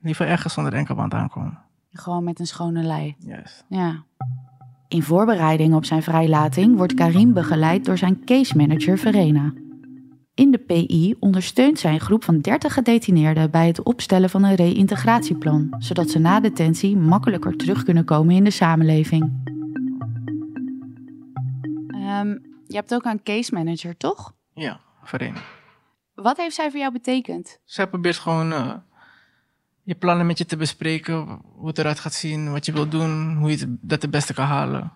liever 0.00 0.26
ergens 0.26 0.52
zonder 0.52 0.74
enkelband 0.74 1.14
aankomen. 1.14 1.58
Gewoon 1.92 2.24
met 2.24 2.40
een 2.40 2.46
schone 2.46 2.82
lei. 2.82 3.16
Juist. 3.18 3.64
Ja. 3.68 4.02
In 4.88 5.02
voorbereiding 5.02 5.74
op 5.74 5.84
zijn 5.84 6.02
vrijlating 6.02 6.76
wordt 6.76 6.94
Karim 6.94 7.32
begeleid 7.32 7.84
door 7.84 7.98
zijn 7.98 8.24
case 8.24 8.56
manager 8.56 8.98
Verena. 8.98 9.52
In 10.34 10.50
de 10.50 10.58
PI 10.58 11.14
ondersteunt 11.18 11.78
zij 11.78 11.92
een 11.92 12.00
groep 12.00 12.24
van 12.24 12.40
30 12.40 12.74
gedetineerden 12.74 13.50
bij 13.50 13.66
het 13.66 13.82
opstellen 13.82 14.30
van 14.30 14.44
een 14.44 14.54
reïntegratieplan, 14.54 15.74
zodat 15.78 16.10
ze 16.10 16.18
na 16.18 16.40
detentie 16.40 16.96
makkelijker 16.96 17.56
terug 17.56 17.82
kunnen 17.82 18.04
komen 18.04 18.34
in 18.34 18.44
de 18.44 18.50
samenleving. 18.50 19.32
Ehm, 21.88 22.28
je 22.66 22.74
hebt 22.76 22.94
ook 22.94 23.04
een 23.04 23.22
case 23.22 23.54
manager, 23.54 23.96
toch? 23.96 24.34
Ja, 24.54 24.80
vereniging. 25.02 25.44
Wat 26.14 26.36
heeft 26.36 26.54
zij 26.54 26.70
voor 26.70 26.80
jou 26.80 26.92
betekend? 26.92 27.58
Zij 27.64 27.86
probeert 27.88 28.16
gewoon 28.16 28.52
eh, 28.52 28.74
je 29.82 29.94
plannen 29.94 30.26
met 30.26 30.38
je 30.38 30.46
te 30.46 30.56
bespreken, 30.56 31.40
hoe 31.56 31.66
het 31.66 31.78
eruit 31.78 32.00
gaat 32.00 32.14
zien, 32.14 32.50
wat 32.50 32.66
je 32.66 32.72
wilt 32.72 32.90
doen, 32.90 33.36
hoe 33.36 33.50
je 33.50 33.56
het- 33.56 33.76
dat 33.80 34.02
het 34.02 34.10
beste 34.10 34.34
kan 34.34 34.46
halen. 34.46 34.92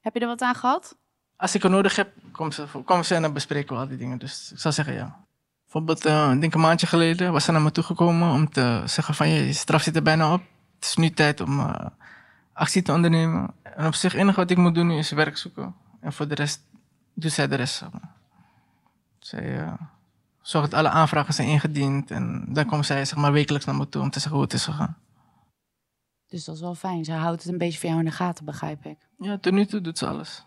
Heb 0.00 0.14
je 0.14 0.20
er 0.20 0.26
wat 0.26 0.40
aan 0.42 0.54
gehad? 0.54 0.98
Als 1.40 1.54
ik 1.54 1.64
er 1.64 1.70
nodig 1.70 1.96
heb, 1.96 2.12
kom 2.32 2.52
ze, 2.52 2.66
ze 3.02 3.14
en 3.14 3.22
dan 3.22 3.32
bespreken 3.32 3.74
we 3.74 3.80
al 3.80 3.88
die 3.88 3.96
dingen. 3.96 4.18
Dus 4.18 4.50
ik 4.52 4.58
zou 4.58 4.74
zeggen 4.74 4.94
ja. 4.94 5.24
Bijvoorbeeld, 5.62 6.06
uh, 6.06 6.32
ik 6.32 6.40
denk 6.40 6.54
een 6.54 6.60
maandje 6.60 6.86
geleden 6.86 7.32
was 7.32 7.44
ze 7.44 7.52
naar 7.52 7.62
me 7.62 7.70
toegekomen 7.70 8.32
om 8.32 8.50
te 8.50 8.82
zeggen 8.86 9.14
van 9.14 9.28
je 9.28 9.52
straf 9.52 9.82
zit 9.82 9.96
er 9.96 10.02
bijna 10.02 10.32
op. 10.32 10.42
Het 10.74 10.84
is 10.84 10.96
nu 10.96 11.10
tijd 11.10 11.40
om 11.40 11.58
uh, 11.58 11.74
actie 12.52 12.82
te 12.82 12.92
ondernemen. 12.92 13.50
En 13.62 13.86
op 13.86 13.94
zich, 13.94 14.12
het 14.12 14.20
enige 14.20 14.40
wat 14.40 14.50
ik 14.50 14.56
moet 14.56 14.74
doen 14.74 14.86
nu 14.86 14.96
is 14.96 15.10
werk 15.10 15.36
zoeken. 15.36 15.74
En 16.00 16.12
voor 16.12 16.28
de 16.28 16.34
rest 16.34 16.60
doet 17.14 17.32
zij 17.32 17.48
de 17.48 17.54
rest. 17.54 17.82
Zij 19.18 19.60
uh, 19.60 19.72
zorgt 20.42 20.70
dat 20.70 20.78
alle 20.78 20.88
aanvragen 20.88 21.34
zijn 21.34 21.48
ingediend. 21.48 22.10
En 22.10 22.44
dan 22.48 22.66
komt 22.66 22.86
zij 22.86 23.04
zeg 23.04 23.18
maar, 23.18 23.32
wekelijks 23.32 23.66
naar 23.66 23.76
me 23.76 23.88
toe 23.88 24.02
om 24.02 24.10
te 24.10 24.18
zeggen 24.18 24.36
hoe 24.36 24.44
het 24.44 24.54
is 24.54 24.64
gegaan. 24.64 24.96
Dus 26.26 26.44
dat 26.44 26.54
is 26.54 26.60
wel 26.60 26.74
fijn. 26.74 27.04
Ze 27.04 27.12
houdt 27.12 27.42
het 27.42 27.52
een 27.52 27.58
beetje 27.58 27.78
van 27.78 27.88
jou 27.88 28.00
in 28.00 28.08
de 28.08 28.14
gaten, 28.14 28.44
begrijp 28.44 28.84
ik. 28.84 28.98
Ja, 29.18 29.38
tot 29.38 29.52
nu 29.52 29.66
toe 29.66 29.80
doet 29.80 29.98
ze 29.98 30.06
alles. 30.06 30.44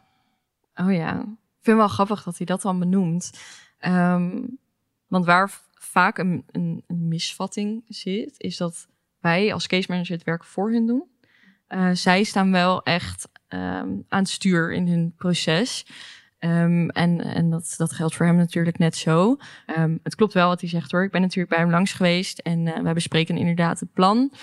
Oh 0.76 0.94
ja, 0.94 1.20
ik 1.20 1.70
vind 1.70 1.78
het 1.78 1.88
wel 1.88 1.88
grappig 1.88 2.24
dat 2.24 2.38
hij 2.38 2.46
dat 2.46 2.62
dan 2.62 2.80
benoemt. 2.80 3.40
Um, 3.86 4.58
want 5.08 5.26
waar 5.26 5.52
vaak 5.74 6.18
een, 6.18 6.44
een, 6.52 6.84
een, 6.88 7.08
misvatting 7.08 7.84
zit, 7.88 8.36
is 8.38 8.58
dat 8.58 8.88
wij 9.20 9.54
als 9.54 9.68
case 9.68 9.92
manager 9.92 10.16
het 10.16 10.24
werk 10.24 10.44
voor 10.44 10.72
hun 10.72 10.86
doen. 10.86 11.04
Uh, 11.70 11.90
zij 11.92 12.24
staan 12.24 12.52
wel 12.52 12.84
echt 12.84 13.30
um, 13.50 14.06
aan 14.08 14.20
het 14.20 14.30
stuur 14.30 14.74
in 14.74 14.88
hun 14.88 15.14
proces. 15.18 15.86
Um, 16.40 16.90
en 16.90 17.22
en 17.22 17.50
dat, 17.50 17.74
dat 17.78 17.94
geldt 17.94 18.16
voor 18.16 18.26
hem 18.26 18.36
natuurlijk 18.36 18.78
net 18.78 18.96
zo. 18.96 19.38
Um, 19.78 20.00
het 20.04 20.16
klopt 20.16 20.34
wel 20.34 20.48
wat 20.48 20.62
hij 20.62 20.70
zegt 20.70 20.92
hoor. 20.92 21.04
Ik 21.04 21.12
ben 21.12 21.22
natuurlijk 21.22 21.50
bij 21.50 21.60
hem 21.60 21.72
langs 21.72 21.94
geweest 21.94 22.40
en 22.40 22.66
uh, 22.66 22.80
wij 22.80 22.94
bespreken 22.94 23.38
inderdaad 23.38 23.80
het 23.80 23.94
plan. 23.94 24.34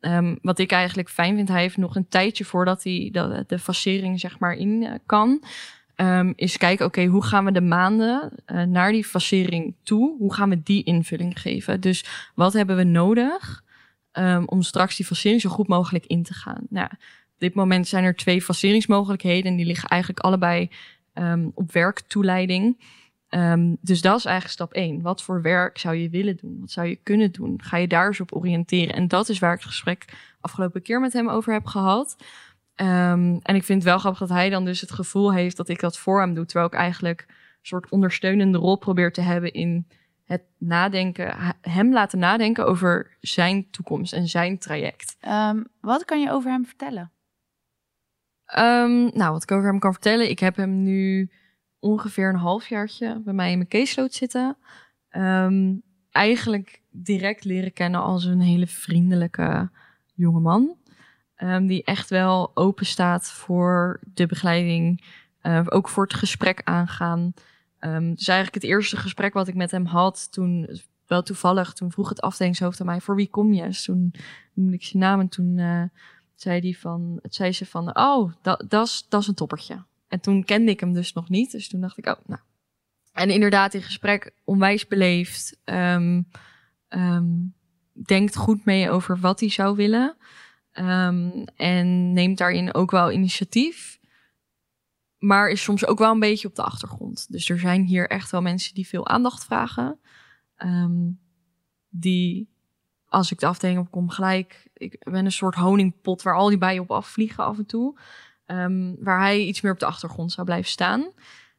Um, 0.00 0.38
wat 0.42 0.58
ik 0.58 0.72
eigenlijk 0.72 1.08
fijn 1.08 1.36
vind, 1.36 1.48
hij 1.48 1.60
heeft 1.60 1.76
nog 1.76 1.96
een 1.96 2.08
tijdje 2.08 2.44
voordat 2.44 2.82
hij 2.84 3.08
de, 3.12 3.44
de 3.46 3.58
facering 3.58 4.20
zeg 4.20 4.38
maar 4.38 4.54
in 4.54 4.82
uh, 4.82 4.92
kan. 5.06 5.42
Um, 6.00 6.32
is 6.36 6.56
kijken, 6.56 6.86
oké, 6.86 7.04
hoe 7.04 7.24
gaan 7.24 7.44
we 7.44 7.52
de 7.52 7.60
maanden 7.60 8.32
uh, 8.46 8.62
naar 8.62 8.92
die 8.92 9.04
facering 9.04 9.74
toe? 9.82 10.16
Hoe 10.18 10.34
gaan 10.34 10.48
we 10.48 10.62
die 10.62 10.84
invulling 10.84 11.40
geven? 11.40 11.80
Dus 11.80 12.04
wat 12.34 12.52
hebben 12.52 12.76
we 12.76 12.84
nodig 12.84 13.64
um, 14.12 14.44
om 14.46 14.62
straks 14.62 14.96
die 14.96 15.06
facering 15.06 15.40
zo 15.40 15.50
goed 15.50 15.68
mogelijk 15.68 16.06
in 16.06 16.22
te 16.22 16.34
gaan? 16.34 16.66
Nou, 16.68 16.88
op 16.92 17.38
dit 17.38 17.54
moment 17.54 17.88
zijn 17.88 18.04
er 18.04 18.16
twee 18.16 18.42
faceringsmogelijkheden 18.42 19.50
en 19.50 19.56
die 19.56 19.66
liggen 19.66 19.88
eigenlijk 19.88 20.20
allebei 20.20 20.70
um, 21.14 21.50
op 21.54 21.72
werktoeleiding. 21.72 22.96
Dus 23.80 24.00
dat 24.00 24.18
is 24.18 24.24
eigenlijk 24.24 24.54
stap 24.54 24.72
één. 24.72 25.02
Wat 25.02 25.22
voor 25.22 25.42
werk 25.42 25.78
zou 25.78 25.96
je 25.96 26.08
willen 26.08 26.36
doen? 26.36 26.56
Wat 26.60 26.70
zou 26.70 26.86
je 26.86 26.98
kunnen 27.02 27.32
doen? 27.32 27.62
Ga 27.62 27.76
je 27.76 27.88
daar 27.88 28.06
eens 28.06 28.20
op 28.20 28.36
oriënteren? 28.36 28.94
En 28.94 29.08
dat 29.08 29.28
is 29.28 29.38
waar 29.38 29.52
ik 29.52 29.58
het 29.58 29.68
gesprek 29.68 30.04
afgelopen 30.40 30.82
keer 30.82 31.00
met 31.00 31.12
hem 31.12 31.28
over 31.28 31.52
heb 31.52 31.66
gehad. 31.66 32.16
Um, 32.80 33.38
en 33.42 33.54
ik 33.54 33.64
vind 33.64 33.82
het 33.82 33.90
wel 33.90 33.98
grappig 33.98 34.20
dat 34.20 34.28
hij 34.28 34.50
dan 34.50 34.64
dus 34.64 34.80
het 34.80 34.90
gevoel 34.90 35.32
heeft 35.32 35.56
dat 35.56 35.68
ik 35.68 35.80
dat 35.80 35.98
voor 35.98 36.20
hem 36.20 36.34
doe. 36.34 36.44
Terwijl 36.44 36.66
ik 36.66 36.74
eigenlijk 36.74 37.24
een 37.28 37.34
soort 37.62 37.90
ondersteunende 37.90 38.58
rol 38.58 38.76
probeer 38.76 39.12
te 39.12 39.20
hebben 39.20 39.52
in 39.52 39.86
het 40.24 40.42
nadenken, 40.58 41.34
hem 41.60 41.92
laten 41.92 42.18
nadenken 42.18 42.66
over 42.66 43.16
zijn 43.20 43.70
toekomst 43.70 44.12
en 44.12 44.28
zijn 44.28 44.58
traject. 44.58 45.16
Um, 45.28 45.68
wat 45.80 46.04
kan 46.04 46.20
je 46.20 46.30
over 46.30 46.50
hem 46.50 46.66
vertellen? 46.66 47.12
Um, 48.58 49.10
nou, 49.14 49.32
wat 49.32 49.42
ik 49.42 49.52
over 49.52 49.68
hem 49.68 49.78
kan 49.78 49.92
vertellen, 49.92 50.30
ik 50.30 50.38
heb 50.38 50.56
hem 50.56 50.82
nu 50.82 51.30
ongeveer 51.78 52.28
een 52.28 52.34
halfjaartje 52.34 53.20
bij 53.24 53.34
mij 53.34 53.50
in 53.50 53.56
mijn 53.56 53.68
caseload 53.68 54.12
zitten. 54.12 54.56
Eigenlijk 56.10 56.82
direct 56.90 57.44
leren 57.44 57.72
kennen 57.72 58.00
als 58.00 58.24
een 58.24 58.40
hele 58.40 58.66
vriendelijke 58.66 59.70
jongeman. 60.14 60.76
Um, 61.42 61.66
die 61.66 61.84
echt 61.84 62.10
wel 62.10 62.50
open 62.54 62.86
staat 62.86 63.30
voor 63.30 64.00
de 64.14 64.26
begeleiding, 64.26 65.04
uh, 65.42 65.66
ook 65.68 65.88
voor 65.88 66.04
het 66.04 66.14
gesprek 66.14 66.60
aangaan. 66.64 67.32
Um, 67.80 68.14
dus 68.14 68.28
eigenlijk 68.28 68.62
het 68.62 68.72
eerste 68.72 68.96
gesprek 68.96 69.34
wat 69.34 69.48
ik 69.48 69.54
met 69.54 69.70
hem 69.70 69.86
had, 69.86 70.32
toen 70.32 70.80
wel 71.06 71.22
toevallig, 71.22 71.72
toen 71.72 71.92
vroeg 71.92 72.08
het 72.08 72.20
afdelingshoofd 72.20 72.80
aan 72.80 72.86
mij, 72.86 73.00
voor 73.00 73.16
wie 73.16 73.28
kom 73.28 73.52
je? 73.52 73.62
Dus 73.62 73.84
toen 73.84 74.14
noemde 74.52 74.74
ik 74.74 74.84
zijn 74.84 75.02
naam 75.02 75.20
en 75.20 75.28
toen 75.28 75.58
uh, 75.58 75.82
zei, 76.34 76.60
die 76.60 76.78
van, 76.78 77.18
het 77.22 77.34
zei 77.34 77.52
ze 77.52 77.66
van, 77.66 77.96
oh, 77.98 78.32
dat 78.68 79.04
is 79.08 79.26
een 79.26 79.34
toppertje. 79.34 79.84
En 80.08 80.20
toen 80.20 80.44
kende 80.44 80.70
ik 80.70 80.80
hem 80.80 80.92
dus 80.92 81.12
nog 81.12 81.28
niet. 81.28 81.50
Dus 81.50 81.68
toen 81.68 81.80
dacht 81.80 81.98
ik, 81.98 82.06
oh, 82.06 82.18
nou. 82.26 82.40
En 83.12 83.30
inderdaad, 83.30 83.74
in 83.74 83.82
gesprek 83.82 84.32
onwijs 84.44 84.86
beleefd. 84.86 85.58
Um, 85.64 86.26
denkt 87.92 88.36
goed 88.36 88.64
mee 88.64 88.90
over 88.90 89.18
wat 89.18 89.40
hij 89.40 89.48
zou 89.48 89.76
willen. 89.76 90.16
Um, 90.80 91.44
en 91.56 92.12
neemt 92.12 92.38
daarin 92.38 92.74
ook 92.74 92.90
wel 92.90 93.12
initiatief. 93.12 93.98
Maar 95.18 95.50
is 95.50 95.62
soms 95.62 95.86
ook 95.86 95.98
wel 95.98 96.12
een 96.12 96.20
beetje 96.20 96.48
op 96.48 96.54
de 96.54 96.62
achtergrond. 96.62 97.32
Dus 97.32 97.48
er 97.48 97.58
zijn 97.58 97.82
hier 97.82 98.08
echt 98.08 98.30
wel 98.30 98.42
mensen 98.42 98.74
die 98.74 98.88
veel 98.88 99.08
aandacht 99.08 99.44
vragen. 99.44 100.00
die, 101.88 102.50
als 103.06 103.32
ik 103.32 103.38
de 103.38 103.46
afdeling 103.46 103.78
op 103.78 103.90
kom, 103.90 104.10
gelijk... 104.10 104.68
Ik 104.74 105.04
ben 105.10 105.24
een 105.24 105.32
soort 105.32 105.54
honingpot 105.54 106.22
waar 106.22 106.34
al 106.34 106.48
die 106.48 106.58
bijen 106.58 106.82
op 106.82 106.90
afvliegen 106.90 107.44
af 107.44 107.58
en 107.58 107.66
toe. 107.66 108.00
Um, 108.46 108.96
waar 109.00 109.20
hij 109.20 109.40
iets 109.40 109.60
meer 109.60 109.72
op 109.72 109.78
de 109.78 109.86
achtergrond 109.86 110.32
zou 110.32 110.46
blijven 110.46 110.70
staan. 110.70 111.12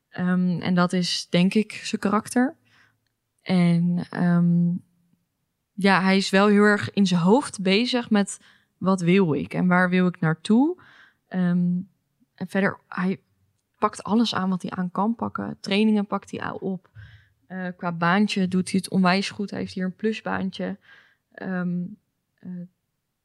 En 0.09 0.73
dat 0.73 0.93
is 0.93 1.27
denk 1.29 1.53
ik 1.53 1.71
zijn 1.71 2.01
karakter. 2.01 2.55
En 3.41 4.07
ja, 5.73 6.01
hij 6.01 6.17
is 6.17 6.29
wel 6.29 6.47
heel 6.47 6.63
erg 6.63 6.93
in 6.93 7.07
zijn 7.07 7.21
hoofd 7.21 7.61
bezig 7.61 8.09
met 8.09 8.39
wat 8.79 9.01
wil 9.01 9.33
ik 9.33 9.53
en 9.53 9.67
waar 9.67 9.89
wil 9.89 10.07
ik 10.07 10.19
naartoe. 10.19 10.81
en 11.27 11.87
verder, 12.35 12.79
hij 12.87 13.21
pakt 13.77 14.03
alles 14.03 14.35
aan 14.35 14.49
wat 14.49 14.61
hij 14.61 14.71
aan 14.71 14.91
kan 14.91 15.15
pakken. 15.15 15.57
Trainingen 15.59 16.07
pakt 16.07 16.31
hij 16.31 16.51
op. 16.51 16.89
Uh, 17.47 17.67
qua 17.77 17.91
baantje 17.91 18.47
doet 18.47 18.71
hij 18.71 18.79
het 18.83 18.91
onwijs 18.91 19.29
goed. 19.29 19.49
Hij 19.49 19.59
heeft 19.59 19.73
hier 19.73 19.85
een 19.85 19.95
plusbaantje. 19.95 20.77
Uh, 21.35 21.71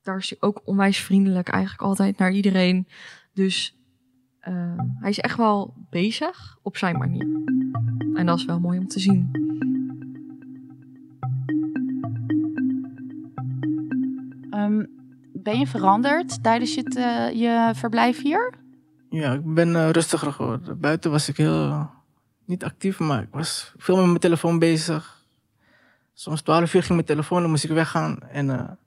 daar 0.02 0.16
is 0.16 0.30
hij 0.30 0.38
ook 0.40 0.62
onwijs 0.64 0.98
vriendelijk 0.98 1.48
eigenlijk 1.48 1.82
altijd 1.82 2.18
naar 2.18 2.32
iedereen. 2.32 2.88
Dus 3.32 3.78
uh, 4.48 4.78
hij 5.00 5.10
is 5.10 5.18
echt 5.18 5.36
wel 5.36 5.74
bezig 5.90 6.58
op 6.62 6.76
zijn 6.76 6.98
manier. 6.98 7.26
En 8.14 8.26
dat 8.26 8.38
is 8.38 8.44
wel 8.44 8.60
mooi 8.60 8.78
om 8.78 8.88
te 8.88 9.00
zien. 9.00 9.43
Ben 15.44 15.58
je 15.58 15.66
veranderd 15.66 16.42
tijdens 16.42 16.74
je, 16.74 16.94
uh, 16.96 17.40
je 17.40 17.70
verblijf 17.74 18.22
hier? 18.22 18.54
Ja, 19.10 19.32
ik 19.32 19.54
ben 19.54 19.68
uh, 19.68 19.90
rustiger 19.90 20.32
geworden. 20.32 20.80
Buiten 20.80 21.10
was 21.10 21.28
ik 21.28 21.36
heel 21.36 21.90
niet 22.44 22.64
actief, 22.64 22.98
maar 22.98 23.22
ik 23.22 23.28
was 23.30 23.74
veel 23.76 23.96
met 23.96 24.06
mijn 24.06 24.18
telefoon 24.18 24.58
bezig. 24.58 25.22
Soms 26.12 26.42
12 26.42 26.74
uur 26.74 26.80
ging 26.80 26.94
mijn 26.94 27.04
telefoon, 27.04 27.40
dan 27.40 27.50
moest 27.50 27.64
ik 27.64 27.70
weggaan. 27.70 28.18
En 28.20 28.78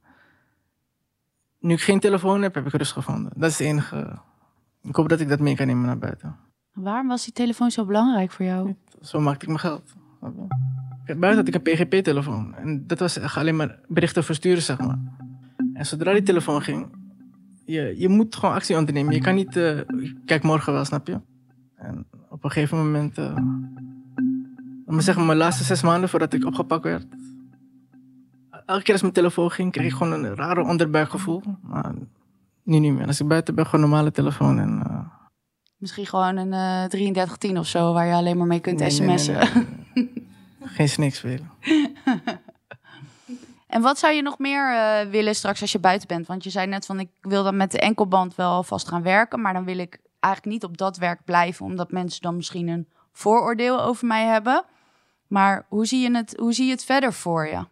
nu 1.60 1.74
ik 1.74 1.82
geen 1.82 2.00
telefoon 2.00 2.42
heb, 2.42 2.56
heb 2.56 2.66
ik 2.66 2.74
rust 2.74 2.92
gevonden. 2.92 3.32
Dat 3.36 3.50
is 3.50 3.58
het 3.58 3.68
enige 3.68 4.20
ik 4.88 4.96
hoop 4.96 5.10
dat 5.10 5.20
ik 5.20 5.30
dat 5.30 5.40
mee 5.40 5.56
kan 5.56 5.68
nemen 5.68 5.86
naar 5.86 5.98
buiten. 5.98 6.36
Waarom 6.74 7.08
was 7.08 7.24
die 7.24 7.34
telefoon 7.34 7.72
zo 7.72 7.86
belangrijk 7.86 8.32
voor 8.32 8.46
jou? 8.46 8.76
Zo 9.02 9.20
maakte 9.20 9.42
ik 9.42 9.48
mijn 9.48 9.60
geld. 9.60 9.94
Buiten 11.06 11.36
had 11.36 11.48
ik 11.48 11.56
een 11.56 11.62
PGP-telefoon. 11.62 12.56
En 12.56 12.88
dat 12.88 13.00
was 13.00 13.18
echt 13.18 13.38
alleen 13.38 13.56
maar 13.56 13.80
berichten 13.88 14.24
versturen, 14.24 14.62
zeg 14.62 14.80
maar. 14.80 14.98
En 15.78 15.86
zodra 15.86 16.14
die 16.14 16.24
telefoon 16.24 16.62
ging, 16.62 16.88
je, 17.66 17.94
je 17.98 18.10
moet 18.10 18.36
gewoon 18.36 18.56
actie 18.56 18.78
ondernemen. 18.78 19.14
Je 19.14 19.22
kan 19.22 19.36
niet, 19.36 19.56
uh, 19.56 19.80
kijk 20.26 20.44
morgen 20.44 20.74
wel, 20.74 20.86
snap 20.86 21.08
je? 21.08 21.20
En 21.76 22.08
op 22.30 22.44
een 22.44 22.52
gegeven 22.52 22.78
moment, 22.78 23.18
uh, 23.18 23.36
maar 24.86 25.02
zeggen, 25.02 25.26
mijn 25.26 25.38
laatste 25.38 25.64
zes 25.64 25.82
maanden 25.82 26.10
voordat 26.10 26.34
ik 26.34 26.46
opgepakt 26.46 26.84
werd, 26.84 27.06
elke 28.66 28.84
keer 28.84 28.94
als 28.94 29.02
mijn 29.02 29.14
telefoon 29.14 29.52
ging, 29.52 29.72
kreeg 29.72 29.86
ik 29.86 29.98
gewoon 29.98 30.24
een 30.24 30.36
rare 30.36 30.64
onderbuikgevoel. 30.64 31.42
Maar 31.62 31.94
nu 32.64 32.80
niet 32.80 32.94
meer. 32.94 33.08
Als 33.08 33.20
ik 33.20 33.28
buiten 33.28 33.56
ben, 33.56 33.66
gewoon 33.66 33.84
een 33.84 33.90
normale 33.90 34.12
telefoon. 34.12 34.60
En, 34.60 34.84
uh... 34.88 35.00
Misschien 35.78 36.06
gewoon 36.06 36.38
een 36.38 36.52
uh, 36.54 36.84
eh, 36.84 36.90
3310 36.90 37.58
of 37.58 37.68
zo, 37.68 37.94
waar 37.94 38.06
je 38.06 38.14
alleen 38.14 38.38
maar 38.38 38.48
mee 38.48 38.60
kunt 38.60 38.80
nee, 38.80 38.90
sms'en. 38.90 39.34
Nee, 39.34 39.64
nee, 39.94 40.28
Geen 40.60 40.90
snacks 40.90 41.18
spelen. 41.18 41.50
en 43.68 43.82
wat 43.82 44.00
zou 44.00 44.14
je 44.14 44.22
nog 44.22 44.38
meer 44.40 44.72
uh, 44.72 45.12
willen 45.12 45.36
straks 45.36 45.62
als 45.62 45.72
je 45.72 45.80
buiten 45.80 46.08
bent? 46.08 46.28
Want 46.28 46.44
je 46.44 46.50
zei 46.50 46.68
net 46.68 46.86
van, 46.86 47.00
ik 47.00 47.10
wil 47.22 47.44
dan 47.44 47.58
met 47.58 47.72
de 47.72 47.80
enkelband 47.80 48.36
wel 48.36 48.64
vast 48.64 48.88
gaan 48.88 49.04
werken, 49.04 49.42
maar 49.42 49.54
dan 49.54 49.66
wil 49.66 49.78
ik 49.78 50.00
eigenlijk 50.20 50.54
niet 50.54 50.64
op 50.64 50.78
dat 50.78 50.98
werk 50.98 51.24
blijven, 51.26 51.66
omdat 51.66 51.92
mensen 51.92 52.22
dan 52.22 52.36
misschien 52.36 52.68
een 52.68 52.88
vooroordeel 53.12 53.82
over 53.82 54.08
mij 54.08 54.26
hebben. 54.26 54.66
Maar 55.28 55.66
hoe 55.68 55.86
zie 55.86 56.02
je 56.02 56.16
het, 56.16 56.36
hoe 56.38 56.54
zie 56.54 56.66
je 56.66 56.72
het 56.72 56.84
verder 56.84 57.14
voor 57.14 57.48
je? 57.48 57.66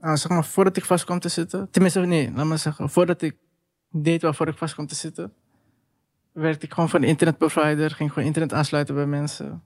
Ah, 0.00 0.16
zeg 0.16 0.28
maar, 0.28 0.44
voordat 0.44 0.76
ik 0.76 0.84
vast 0.84 1.04
kwam 1.04 1.18
te 1.20 1.28
zitten. 1.28 1.70
Tenminste, 1.70 2.00
nee, 2.00 2.32
laat 2.32 2.46
maar 2.46 2.58
zeggen. 2.58 2.90
Voordat 2.90 3.22
ik 3.22 3.36
deed 3.90 4.22
waarvoor 4.22 4.48
ik 4.48 4.58
vast 4.58 4.74
kwam 4.74 4.86
te 4.86 4.94
zitten, 4.94 5.34
werkte 6.32 6.66
ik 6.66 6.72
gewoon 6.72 6.88
voor 6.88 7.00
een 7.00 7.06
internetprovider, 7.06 7.90
ging 7.90 8.12
gewoon 8.12 8.26
internet 8.26 8.52
aansluiten 8.52 8.94
bij 8.94 9.06
mensen. 9.06 9.64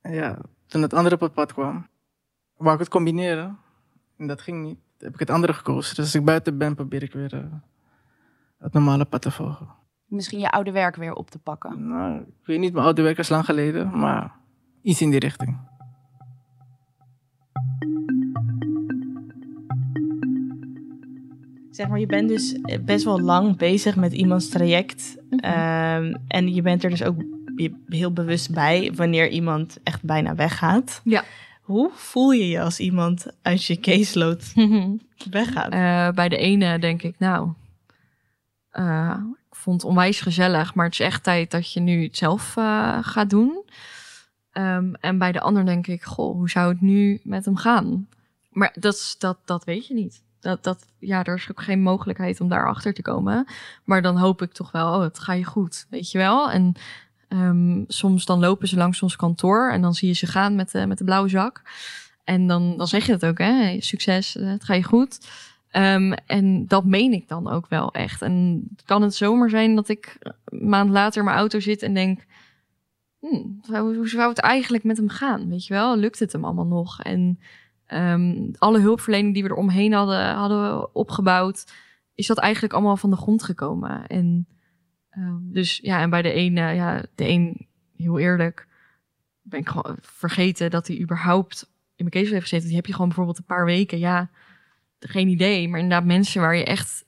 En 0.00 0.14
ja, 0.14 0.38
toen 0.66 0.82
het 0.82 0.94
andere 0.94 1.14
op 1.14 1.20
het 1.20 1.32
pad 1.32 1.52
kwam, 1.52 1.88
wou 2.56 2.74
ik 2.74 2.80
het 2.80 2.88
combineren. 2.88 3.58
En 4.16 4.26
dat 4.26 4.40
ging 4.40 4.62
niet. 4.62 4.78
Heb 4.98 5.12
ik 5.12 5.18
het 5.18 5.30
andere 5.30 5.52
gekozen. 5.52 5.94
Dus 5.94 6.04
als 6.04 6.14
ik 6.14 6.24
buiten 6.24 6.58
ben, 6.58 6.74
probeer 6.74 7.02
ik 7.02 7.12
weer 7.12 7.34
eh, 7.34 7.40
het 8.58 8.72
normale 8.72 9.04
pad 9.04 9.22
te 9.22 9.30
volgen. 9.30 9.68
Misschien 10.06 10.38
je 10.38 10.50
oude 10.50 10.72
werk 10.72 10.96
weer 10.96 11.12
op 11.14 11.30
te 11.30 11.38
pakken. 11.38 11.88
Nou, 11.88 12.20
ik 12.20 12.46
weet 12.46 12.58
niet, 12.58 12.72
mijn 12.72 12.84
oude 12.84 13.02
werk 13.02 13.18
is 13.18 13.28
lang 13.28 13.44
geleden, 13.44 13.98
maar 13.98 14.32
iets 14.82 15.00
in 15.00 15.10
die 15.10 15.18
richting. 15.18 15.58
Zeg 21.70 21.88
maar, 21.88 21.98
je 21.98 22.06
bent 22.06 22.28
dus 22.28 22.58
best 22.84 23.04
wel 23.04 23.20
lang 23.20 23.56
bezig 23.56 23.96
met 23.96 24.12
iemands 24.12 24.48
traject. 24.48 25.16
Mhm. 25.30 25.44
Ehm, 25.44 26.14
en 26.28 26.54
je 26.54 26.62
bent 26.62 26.84
er 26.84 26.90
dus 26.90 27.02
ook 27.02 27.22
heel 27.88 28.12
bewust 28.12 28.54
bij 28.54 28.92
wanneer 28.94 29.28
iemand 29.28 29.78
echt 29.82 30.04
bijna 30.04 30.34
weggaat. 30.34 31.00
Ja. 31.04 31.24
Hoe 31.64 31.90
voel 31.94 32.30
je 32.30 32.48
je 32.48 32.60
als 32.60 32.80
iemand 32.80 33.26
uit 33.42 33.64
je 33.64 33.80
caseload 33.80 34.52
weggaat? 35.30 35.72
Eh, 35.72 36.10
bij 36.14 36.28
de 36.28 36.36
ene 36.36 36.78
denk 36.78 37.02
ik, 37.02 37.18
nou, 37.18 37.52
eh, 38.70 39.16
ik 39.50 39.56
vond 39.56 39.82
het 39.82 39.90
onwijs 39.90 40.20
gezellig, 40.20 40.74
maar 40.74 40.84
het 40.84 40.94
is 40.94 41.00
echt 41.00 41.22
tijd 41.22 41.50
dat 41.50 41.72
je 41.72 41.80
nu 41.80 42.02
het 42.02 42.16
zelf 42.16 42.56
eh, 42.56 42.98
gaat 43.00 43.30
doen. 43.30 43.64
Ehm, 44.52 44.94
en 44.94 45.18
bij 45.18 45.32
de 45.32 45.40
ander 45.40 45.64
denk 45.64 45.86
ik, 45.86 46.02
goh, 46.02 46.34
hoe 46.34 46.50
zou 46.50 46.72
het 46.72 46.80
nu 46.80 47.20
met 47.22 47.44
hem 47.44 47.56
gaan? 47.56 48.08
Maar 48.50 48.76
dat, 48.78 49.16
dat, 49.18 49.38
dat 49.44 49.64
weet 49.64 49.86
je 49.86 49.94
niet. 49.94 50.22
Dat, 50.40 50.62
dat, 50.64 50.86
ja, 50.98 51.24
er 51.24 51.34
is 51.34 51.50
ook 51.50 51.62
geen 51.62 51.82
mogelijkheid 51.82 52.40
om 52.40 52.48
daarachter 52.48 52.94
te 52.94 53.02
komen. 53.02 53.46
Maar 53.84 54.02
dan 54.02 54.16
hoop 54.16 54.42
ik 54.42 54.52
toch 54.52 54.70
wel, 54.70 54.94
oh, 54.94 55.02
het 55.02 55.18
ga 55.18 55.32
je 55.32 55.44
goed, 55.44 55.86
weet 55.90 56.10
je 56.10 56.18
wel? 56.18 56.50
En 56.50 56.74
ehm, 57.34 57.84
soms 57.86 58.24
dan 58.24 58.40
lopen 58.40 58.68
ze 58.68 58.76
langs 58.76 59.02
ons 59.02 59.16
kantoor 59.16 59.70
en 59.70 59.82
dan 59.82 59.94
zie 59.94 60.08
je 60.08 60.14
ze 60.14 60.26
gaan 60.26 60.54
met 60.54 60.70
de, 60.70 60.86
met 60.86 60.98
de 60.98 61.04
blauwe 61.04 61.28
zak. 61.28 61.62
En 62.24 62.46
dan, 62.46 62.76
dan 62.76 62.86
zeg 62.86 63.06
je 63.06 63.12
het 63.12 63.26
ook, 63.26 63.38
hè? 63.38 63.80
Succes, 63.80 64.36
eh, 64.36 64.46
het 64.46 64.64
ga 64.64 64.74
je 64.74 64.82
goed. 64.82 65.28
Ehm, 65.70 66.12
en 66.26 66.66
dat 66.66 66.84
meen 66.84 67.12
ik 67.12 67.28
dan 67.28 67.50
ook 67.50 67.68
wel 67.68 67.92
echt. 67.92 68.22
En 68.22 68.64
kan 68.84 69.02
het 69.02 69.14
zomaar 69.14 69.50
zijn 69.50 69.74
dat 69.74 69.88
ik 69.88 70.16
een 70.44 70.68
maand 70.68 70.90
later 70.90 71.18
in 71.18 71.24
mijn 71.24 71.36
auto 71.36 71.60
zit 71.60 71.82
en 71.82 71.94
denk... 71.94 72.26
Hmm, 73.18 73.60
hoe, 73.66 74.08
zou 74.08 74.28
het 74.28 74.38
eigenlijk 74.38 74.84
met 74.84 74.96
hem 74.96 75.08
gaan? 75.08 75.48
Weet 75.48 75.66
je 75.66 75.74
wel, 75.74 75.96
lukt 75.96 76.18
het 76.18 76.32
hem 76.32 76.44
allemaal 76.44 76.66
nog? 76.66 77.02
En 77.02 77.38
ehm, 77.86 78.50
alle 78.58 78.80
hulpverlening 78.80 79.34
die 79.34 79.42
we 79.42 79.48
er 79.48 79.54
omheen 79.54 79.92
hadden, 79.92 80.34
hadden 80.34 80.94
opgebouwd... 80.94 81.72
is 82.14 82.26
dat 82.26 82.38
eigenlijk 82.38 82.74
allemaal 82.74 82.96
van 82.96 83.10
de 83.10 83.16
grond 83.16 83.42
gekomen. 83.42 84.06
En 84.06 84.46
ehm, 85.14 85.36
dus 85.40 85.78
ja, 85.82 86.00
en 86.00 86.10
bij 86.10 86.22
de 86.22 86.34
een, 86.34 86.58
eh, 86.58 86.74
ja, 86.74 87.04
de 87.14 87.28
een, 87.28 87.66
heel 87.96 88.18
eerlijk... 88.18 88.66
ben 89.42 89.60
ik 89.60 89.68
gewoon 89.68 89.96
vergeten 90.00 90.70
dat 90.70 90.86
hij 90.86 91.00
überhaupt 91.00 91.62
in 91.96 92.04
mijn 92.04 92.10
case 92.10 92.32
heeft 92.32 92.48
gezeten. 92.48 92.66
Die 92.66 92.76
heb 92.76 92.86
je 92.86 92.92
gewoon 92.92 93.08
bijvoorbeeld 93.08 93.38
een 93.38 93.44
paar 93.44 93.64
weken, 93.64 93.98
ja 93.98 94.30
geen 95.08 95.28
idee. 95.28 95.68
Maar 95.68 95.80
inderdaad, 95.80 96.06
mensen 96.06 96.40
waar 96.40 96.56
je 96.56 96.64
echt 96.64 97.04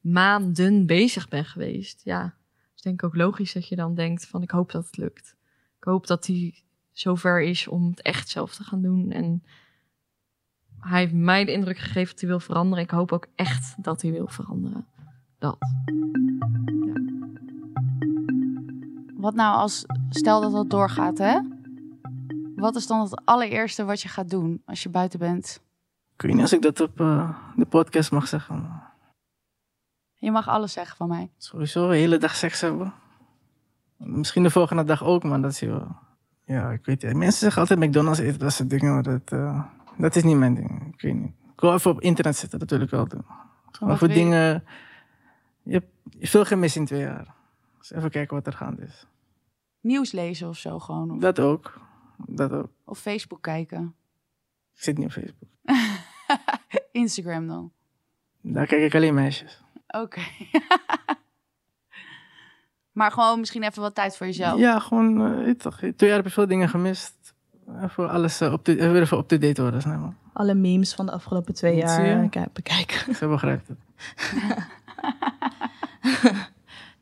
maanden 0.00 0.86
bezig 0.86 1.28
bent 1.28 1.46
geweest. 1.46 2.00
Ja, 2.04 2.34
is 2.74 2.82
denk 2.82 3.02
ik 3.02 3.04
ook 3.04 3.16
logisch 3.16 3.52
dat 3.52 3.68
je 3.68 3.76
dan 3.76 3.94
denkt 3.94 4.26
van 4.26 4.42
ik 4.42 4.50
hoop 4.50 4.70
dat 4.70 4.86
het 4.86 4.96
lukt. 4.96 5.36
Ik 5.78 5.84
hoop 5.84 6.06
dat 6.06 6.26
hij 6.26 6.62
zover 6.92 7.42
is 7.42 7.68
om 7.68 7.90
het 7.90 8.02
echt 8.02 8.28
zelf 8.28 8.54
te 8.54 8.64
gaan 8.64 8.82
doen. 8.82 9.10
En 9.10 9.42
hij 10.80 11.00
heeft 11.00 11.12
mij 11.12 11.44
de 11.44 11.52
indruk 11.52 11.78
gegeven 11.78 12.10
dat 12.10 12.20
hij 12.20 12.28
wil 12.28 12.40
veranderen. 12.40 12.84
Ik 12.84 12.90
hoop 12.90 13.12
ook 13.12 13.26
echt 13.34 13.84
dat 13.84 14.02
hij 14.02 14.12
wil 14.12 14.28
veranderen. 14.28 14.86
Dat. 15.44 15.56
Wat 19.16 19.34
nou 19.34 19.56
als, 19.56 19.84
stel 20.08 20.40
dat 20.40 20.52
dat 20.52 20.70
doorgaat, 20.70 21.18
hè? 21.18 21.40
Wat 22.56 22.76
is 22.76 22.86
dan 22.86 23.00
het 23.00 23.22
allereerste 23.24 23.84
wat 23.84 24.00
je 24.00 24.08
gaat 24.08 24.30
doen 24.30 24.62
als 24.66 24.82
je 24.82 24.88
buiten 24.88 25.18
bent? 25.18 25.62
Ik 26.14 26.22
weet 26.22 26.32
niet 26.32 26.40
als 26.40 26.52
ik 26.52 26.62
dat 26.62 26.80
op 26.80 27.00
eh, 27.00 27.30
de 27.56 27.64
podcast 27.64 28.10
mag 28.10 28.28
zeggen. 28.28 28.82
Je 30.14 30.30
mag 30.30 30.48
alles 30.48 30.72
zeggen 30.72 30.96
van 30.96 31.08
mij. 31.08 31.30
Sowieso 31.36 31.88
de 31.88 31.96
hele 31.96 32.18
dag 32.18 32.34
seks 32.34 32.60
hebben. 32.60 32.92
Misschien 33.96 34.42
de 34.42 34.50
volgende 34.50 34.84
dag 34.84 35.04
ook, 35.04 35.24
maar 35.24 35.40
dat 35.40 35.50
is 35.50 35.60
wel. 35.60 35.96
Ja, 36.44 36.70
ik 36.70 36.84
weet 36.84 37.02
niet. 37.02 37.16
Mensen 37.16 37.40
zeggen 37.40 37.60
altijd 37.60 37.78
McDonald's 37.78 38.20
eten, 38.20 38.38
dat 38.38 38.52
soort 38.52 38.70
dingen. 38.70 38.92
Maar 38.92 39.02
dat, 39.02 39.32
eh, 39.32 39.64
dat 39.96 40.16
is 40.16 40.22
niet 40.22 40.36
mijn 40.36 40.54
ding. 40.54 40.94
Ik 40.94 41.00
weet 41.00 41.14
niet. 41.14 41.32
Ik 41.54 41.60
wil 41.60 41.72
even 41.72 41.90
op 41.90 42.00
internet 42.00 42.36
zitten, 42.36 42.58
dat 42.58 42.70
wil 42.70 42.80
ik 42.80 42.90
wel 42.90 43.08
doen. 43.08 43.24
maar 43.80 43.98
voor 43.98 44.10
je? 44.10 44.62
Je 45.64 45.72
hebt 45.72 45.86
veel 46.30 46.44
gemist 46.44 46.76
in 46.76 46.84
twee 46.86 47.00
jaar. 47.00 47.34
Dus 47.78 47.92
even 47.92 48.10
kijken 48.10 48.36
wat 48.36 48.46
er 48.46 48.52
gaande 48.52 48.82
is. 48.82 49.06
Nieuws 49.80 50.12
lezen 50.12 50.48
of 50.48 50.56
zo 50.56 50.78
gewoon. 50.78 51.10
Of, 51.10 51.18
Dat 51.20 51.40
ook. 51.40 51.80
Dat 52.26 52.52
ook. 52.52 52.68
of 52.84 52.98
Facebook 52.98 53.42
kijken. 53.42 53.94
Ik 54.74 54.82
zit 54.82 54.98
niet 54.98 55.06
op 55.06 55.12
Facebook. 55.12 55.48
Instagram 56.92 57.46
dan. 57.46 57.72
Daar 58.40 58.66
kijk 58.66 58.82
ik 58.82 58.94
alleen 58.94 59.14
meisjes. 59.14 59.62
Oké. 59.88 60.20
maar 62.92 63.12
gewoon 63.12 63.38
misschien 63.38 63.62
even 63.62 63.82
wat 63.82 63.94
tijd 63.94 64.16
voor 64.16 64.26
jezelf. 64.26 64.58
Ja, 64.58 64.78
gewoon, 64.78 65.36
eh, 65.46 65.54
toch. 65.54 65.76
Twee 65.76 65.94
jaar 65.98 66.16
heb 66.16 66.24
je 66.24 66.30
veel 66.30 66.46
dingen 66.46 66.68
gemist. 66.68 67.34
Even 67.82 68.10
alles 68.10 68.40
eh, 68.40 68.52
op 68.52 68.64
de, 68.64 68.72
even 68.80 69.00
even 69.00 69.18
up 69.18 69.28
to 69.28 69.38
date 69.38 69.62
worden, 69.62 69.80
snap 69.80 70.02
je? 70.08 70.12
Alle 70.32 70.54
memes 70.54 70.94
van 70.94 71.06
de 71.06 71.12
afgelopen 71.12 71.54
twee 71.54 71.76
jaar 71.76 72.06
je. 72.06 72.28
eh, 72.30 72.42
bekijken. 72.52 73.14
Ze 73.14 73.26
begrijpt 73.26 73.68
het. 73.68 73.78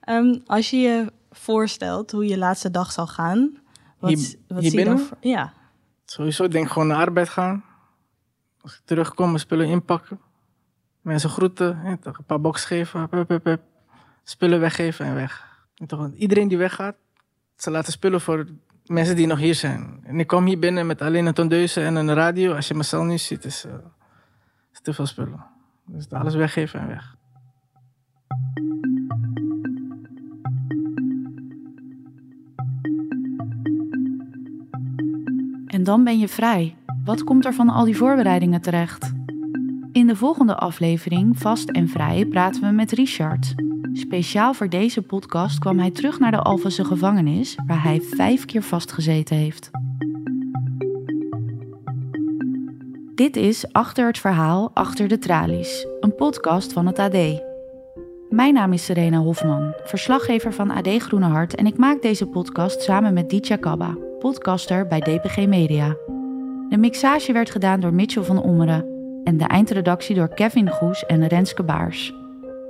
Ehm, 0.00 0.38
als 0.46 0.70
je 0.70 0.76
je 0.76 1.12
voorstelt 1.30 2.10
hoe 2.10 2.26
je 2.26 2.38
laatste 2.38 2.70
dag 2.70 2.92
zal 2.92 3.06
gaan, 3.06 3.58
wat, 3.98 4.10
Hier- 4.10 4.36
wat 4.48 4.60
hier 4.60 4.70
zie 4.70 4.78
je 4.78 4.84
dan 4.84 5.08
Ja, 5.20 5.52
Sowieso 6.04 6.48
denk 6.48 6.66
ik 6.66 6.72
gewoon 6.72 6.88
naar 6.88 7.06
arbeid 7.06 7.28
gaan. 7.28 7.64
Als 8.60 8.74
ik 8.74 8.80
terugkom, 8.84 9.26
mijn 9.26 9.38
spullen 9.38 9.66
inpakken. 9.66 10.20
Mensen 11.00 11.30
groeten, 11.30 11.98
toch, 12.00 12.18
een 12.18 12.24
paar 12.24 12.40
boxen 12.40 12.66
geven, 12.68 13.08
spullen 14.24 14.60
weggeven 14.60 15.06
en 15.06 15.14
weg. 15.14 15.60
En 15.74 15.86
toch, 15.86 16.10
iedereen 16.14 16.48
die 16.48 16.58
weggaat, 16.58 16.96
ze 17.56 17.70
laten 17.70 17.92
spullen 17.92 18.20
voor 18.20 18.46
mensen 18.86 19.16
die 19.16 19.26
nog 19.26 19.38
hier 19.38 19.54
zijn. 19.54 20.00
En 20.04 20.20
ik 20.20 20.26
kwam 20.26 20.44
hier 20.46 20.58
binnen 20.58 20.86
met 20.86 21.02
alleen 21.02 21.26
een 21.26 21.34
tondeuze 21.34 21.80
en 21.84 21.94
een 21.94 22.14
radio. 22.14 22.54
Als 22.54 22.68
je 22.68 22.74
mijn 22.74 22.86
cel 22.86 23.02
nu 23.02 23.18
ziet, 23.18 23.44
is, 23.44 23.64
eh, 23.64 23.72
is 24.72 24.80
te 24.80 24.94
veel 24.94 25.06
spullen. 25.06 25.44
Dus 25.86 26.10
alles 26.10 26.34
weggeven 26.34 26.80
en 26.80 26.86
weg. 26.88 27.16
En 35.72 35.84
dan 35.84 36.04
ben 36.04 36.18
je 36.18 36.28
vrij. 36.28 36.76
Wat 37.04 37.24
komt 37.24 37.44
er 37.44 37.54
van 37.54 37.68
al 37.68 37.84
die 37.84 37.96
voorbereidingen 37.96 38.60
terecht? 38.60 39.12
In 39.92 40.06
de 40.06 40.16
volgende 40.16 40.56
aflevering, 40.56 41.38
Vast 41.38 41.70
en 41.70 41.88
Vrij, 41.88 42.26
praten 42.26 42.62
we 42.62 42.70
met 42.70 42.92
Richard. 42.92 43.54
Speciaal 43.92 44.54
voor 44.54 44.68
deze 44.68 45.02
podcast 45.02 45.58
kwam 45.58 45.78
hij 45.78 45.90
terug 45.90 46.18
naar 46.18 46.30
de 46.30 46.42
Alphense 46.42 46.84
gevangenis, 46.84 47.56
waar 47.66 47.82
hij 47.82 48.00
vijf 48.00 48.44
keer 48.44 48.62
vastgezeten 48.62 49.36
heeft. 49.36 49.70
Dit 53.14 53.36
is 53.36 53.72
Achter 53.72 54.06
het 54.06 54.18
Verhaal, 54.18 54.70
Achter 54.74 55.08
de 55.08 55.18
Tralies, 55.18 55.86
een 56.00 56.14
podcast 56.14 56.72
van 56.72 56.86
het 56.86 56.98
AD. 56.98 57.42
Mijn 58.28 58.54
naam 58.54 58.72
is 58.72 58.84
Serena 58.84 59.18
Hofman, 59.18 59.74
verslaggever 59.84 60.52
van 60.52 60.70
AD 60.70 60.88
Groene 60.88 61.26
Hart 61.26 61.54
en 61.54 61.66
ik 61.66 61.76
maak 61.76 62.02
deze 62.02 62.26
podcast 62.26 62.82
samen 62.82 63.14
met 63.14 63.30
Ditya 63.30 63.56
Kabba, 63.56 63.96
podcaster 64.22 64.86
bij 64.86 65.00
DPG 65.00 65.46
Media. 65.46 65.96
De 66.68 66.76
mixage 66.78 67.32
werd 67.32 67.50
gedaan 67.50 67.80
door 67.80 67.94
Mitchell 67.94 68.22
van 68.22 68.42
Ommeren 68.42 68.86
en 69.24 69.36
de 69.36 69.44
eindredactie 69.44 70.14
door 70.14 70.34
Kevin 70.34 70.68
Goes 70.68 71.06
en 71.06 71.26
Renske 71.26 71.62
Baars. 71.62 72.14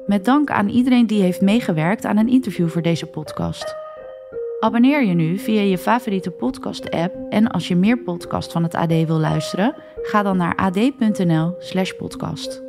Met 0.06 0.24
dank 0.24 0.50
aan 0.50 0.68
iedereen 0.68 1.06
die 1.06 1.22
heeft 1.22 1.40
meegewerkt 1.40 2.04
aan 2.04 2.16
een 2.16 2.28
interview 2.28 2.68
voor 2.68 2.82
deze 2.82 3.06
podcast. 3.06 3.76
Abonneer 4.60 5.04
je 5.04 5.14
nu 5.14 5.38
via 5.38 5.60
je 5.60 5.78
favoriete 5.78 6.30
podcast-app 6.30 7.14
en 7.28 7.48
als 7.48 7.68
je 7.68 7.76
meer 7.76 7.98
podcast 7.98 8.52
van 8.52 8.62
het 8.62 8.74
AD 8.74 9.06
wil 9.06 9.18
luisteren, 9.18 9.74
ga 10.02 10.22
dan 10.22 10.36
naar 10.36 10.56
ad.nl/podcast. 10.56 12.61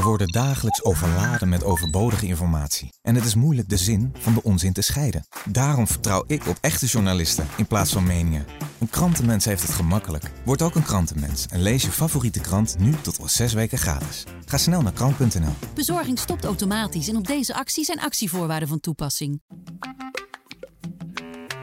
We 0.00 0.06
worden 0.06 0.28
dagelijks 0.28 0.84
overladen 0.84 1.48
met 1.48 1.64
overbodige 1.64 2.26
informatie. 2.26 2.92
En 3.02 3.14
het 3.14 3.24
is 3.24 3.34
moeilijk 3.34 3.68
de 3.68 3.76
zin 3.76 4.12
van 4.18 4.34
de 4.34 4.42
onzin 4.42 4.72
te 4.72 4.80
scheiden. 4.80 5.26
Daarom 5.44 5.86
vertrouw 5.86 6.24
ik 6.26 6.46
op 6.46 6.58
echte 6.60 6.86
journalisten 6.86 7.46
in 7.56 7.66
plaats 7.66 7.92
van 7.92 8.06
meningen. 8.06 8.46
Een 8.78 8.90
krantenmens 8.90 9.44
heeft 9.44 9.62
het 9.62 9.70
gemakkelijk. 9.70 10.30
Word 10.44 10.62
ook 10.62 10.74
een 10.74 10.82
krantenmens 10.82 11.46
en 11.46 11.62
lees 11.62 11.82
je 11.82 11.90
favoriete 11.90 12.40
krant 12.40 12.76
nu 12.78 12.94
tot 13.00 13.20
al 13.20 13.28
zes 13.28 13.52
weken 13.52 13.78
gratis. 13.78 14.24
Ga 14.44 14.56
snel 14.56 14.82
naar 14.82 14.92
krant.nl. 14.92 15.54
Bezorging 15.74 16.18
stopt 16.18 16.44
automatisch 16.44 17.08
en 17.08 17.16
op 17.16 17.26
deze 17.26 17.54
actie 17.54 17.84
zijn 17.84 18.00
actievoorwaarden 18.00 18.68
van 18.68 18.80
toepassing. 18.80 19.42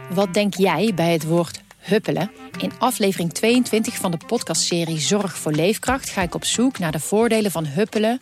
Wat 0.09 0.33
denk 0.33 0.53
jij 0.53 0.93
bij 0.93 1.11
het 1.11 1.23
woord 1.23 1.61
huppelen? 1.77 2.31
In 2.57 2.71
aflevering 2.79 3.33
22 3.33 3.95
van 3.95 4.11
de 4.11 4.17
podcastserie 4.27 4.99
Zorg 4.99 5.37
voor 5.37 5.51
Leefkracht 5.51 6.09
ga 6.09 6.21
ik 6.21 6.35
op 6.35 6.45
zoek 6.45 6.79
naar 6.79 6.91
de 6.91 6.99
voordelen 6.99 7.51
van 7.51 7.65
huppelen 7.65 8.21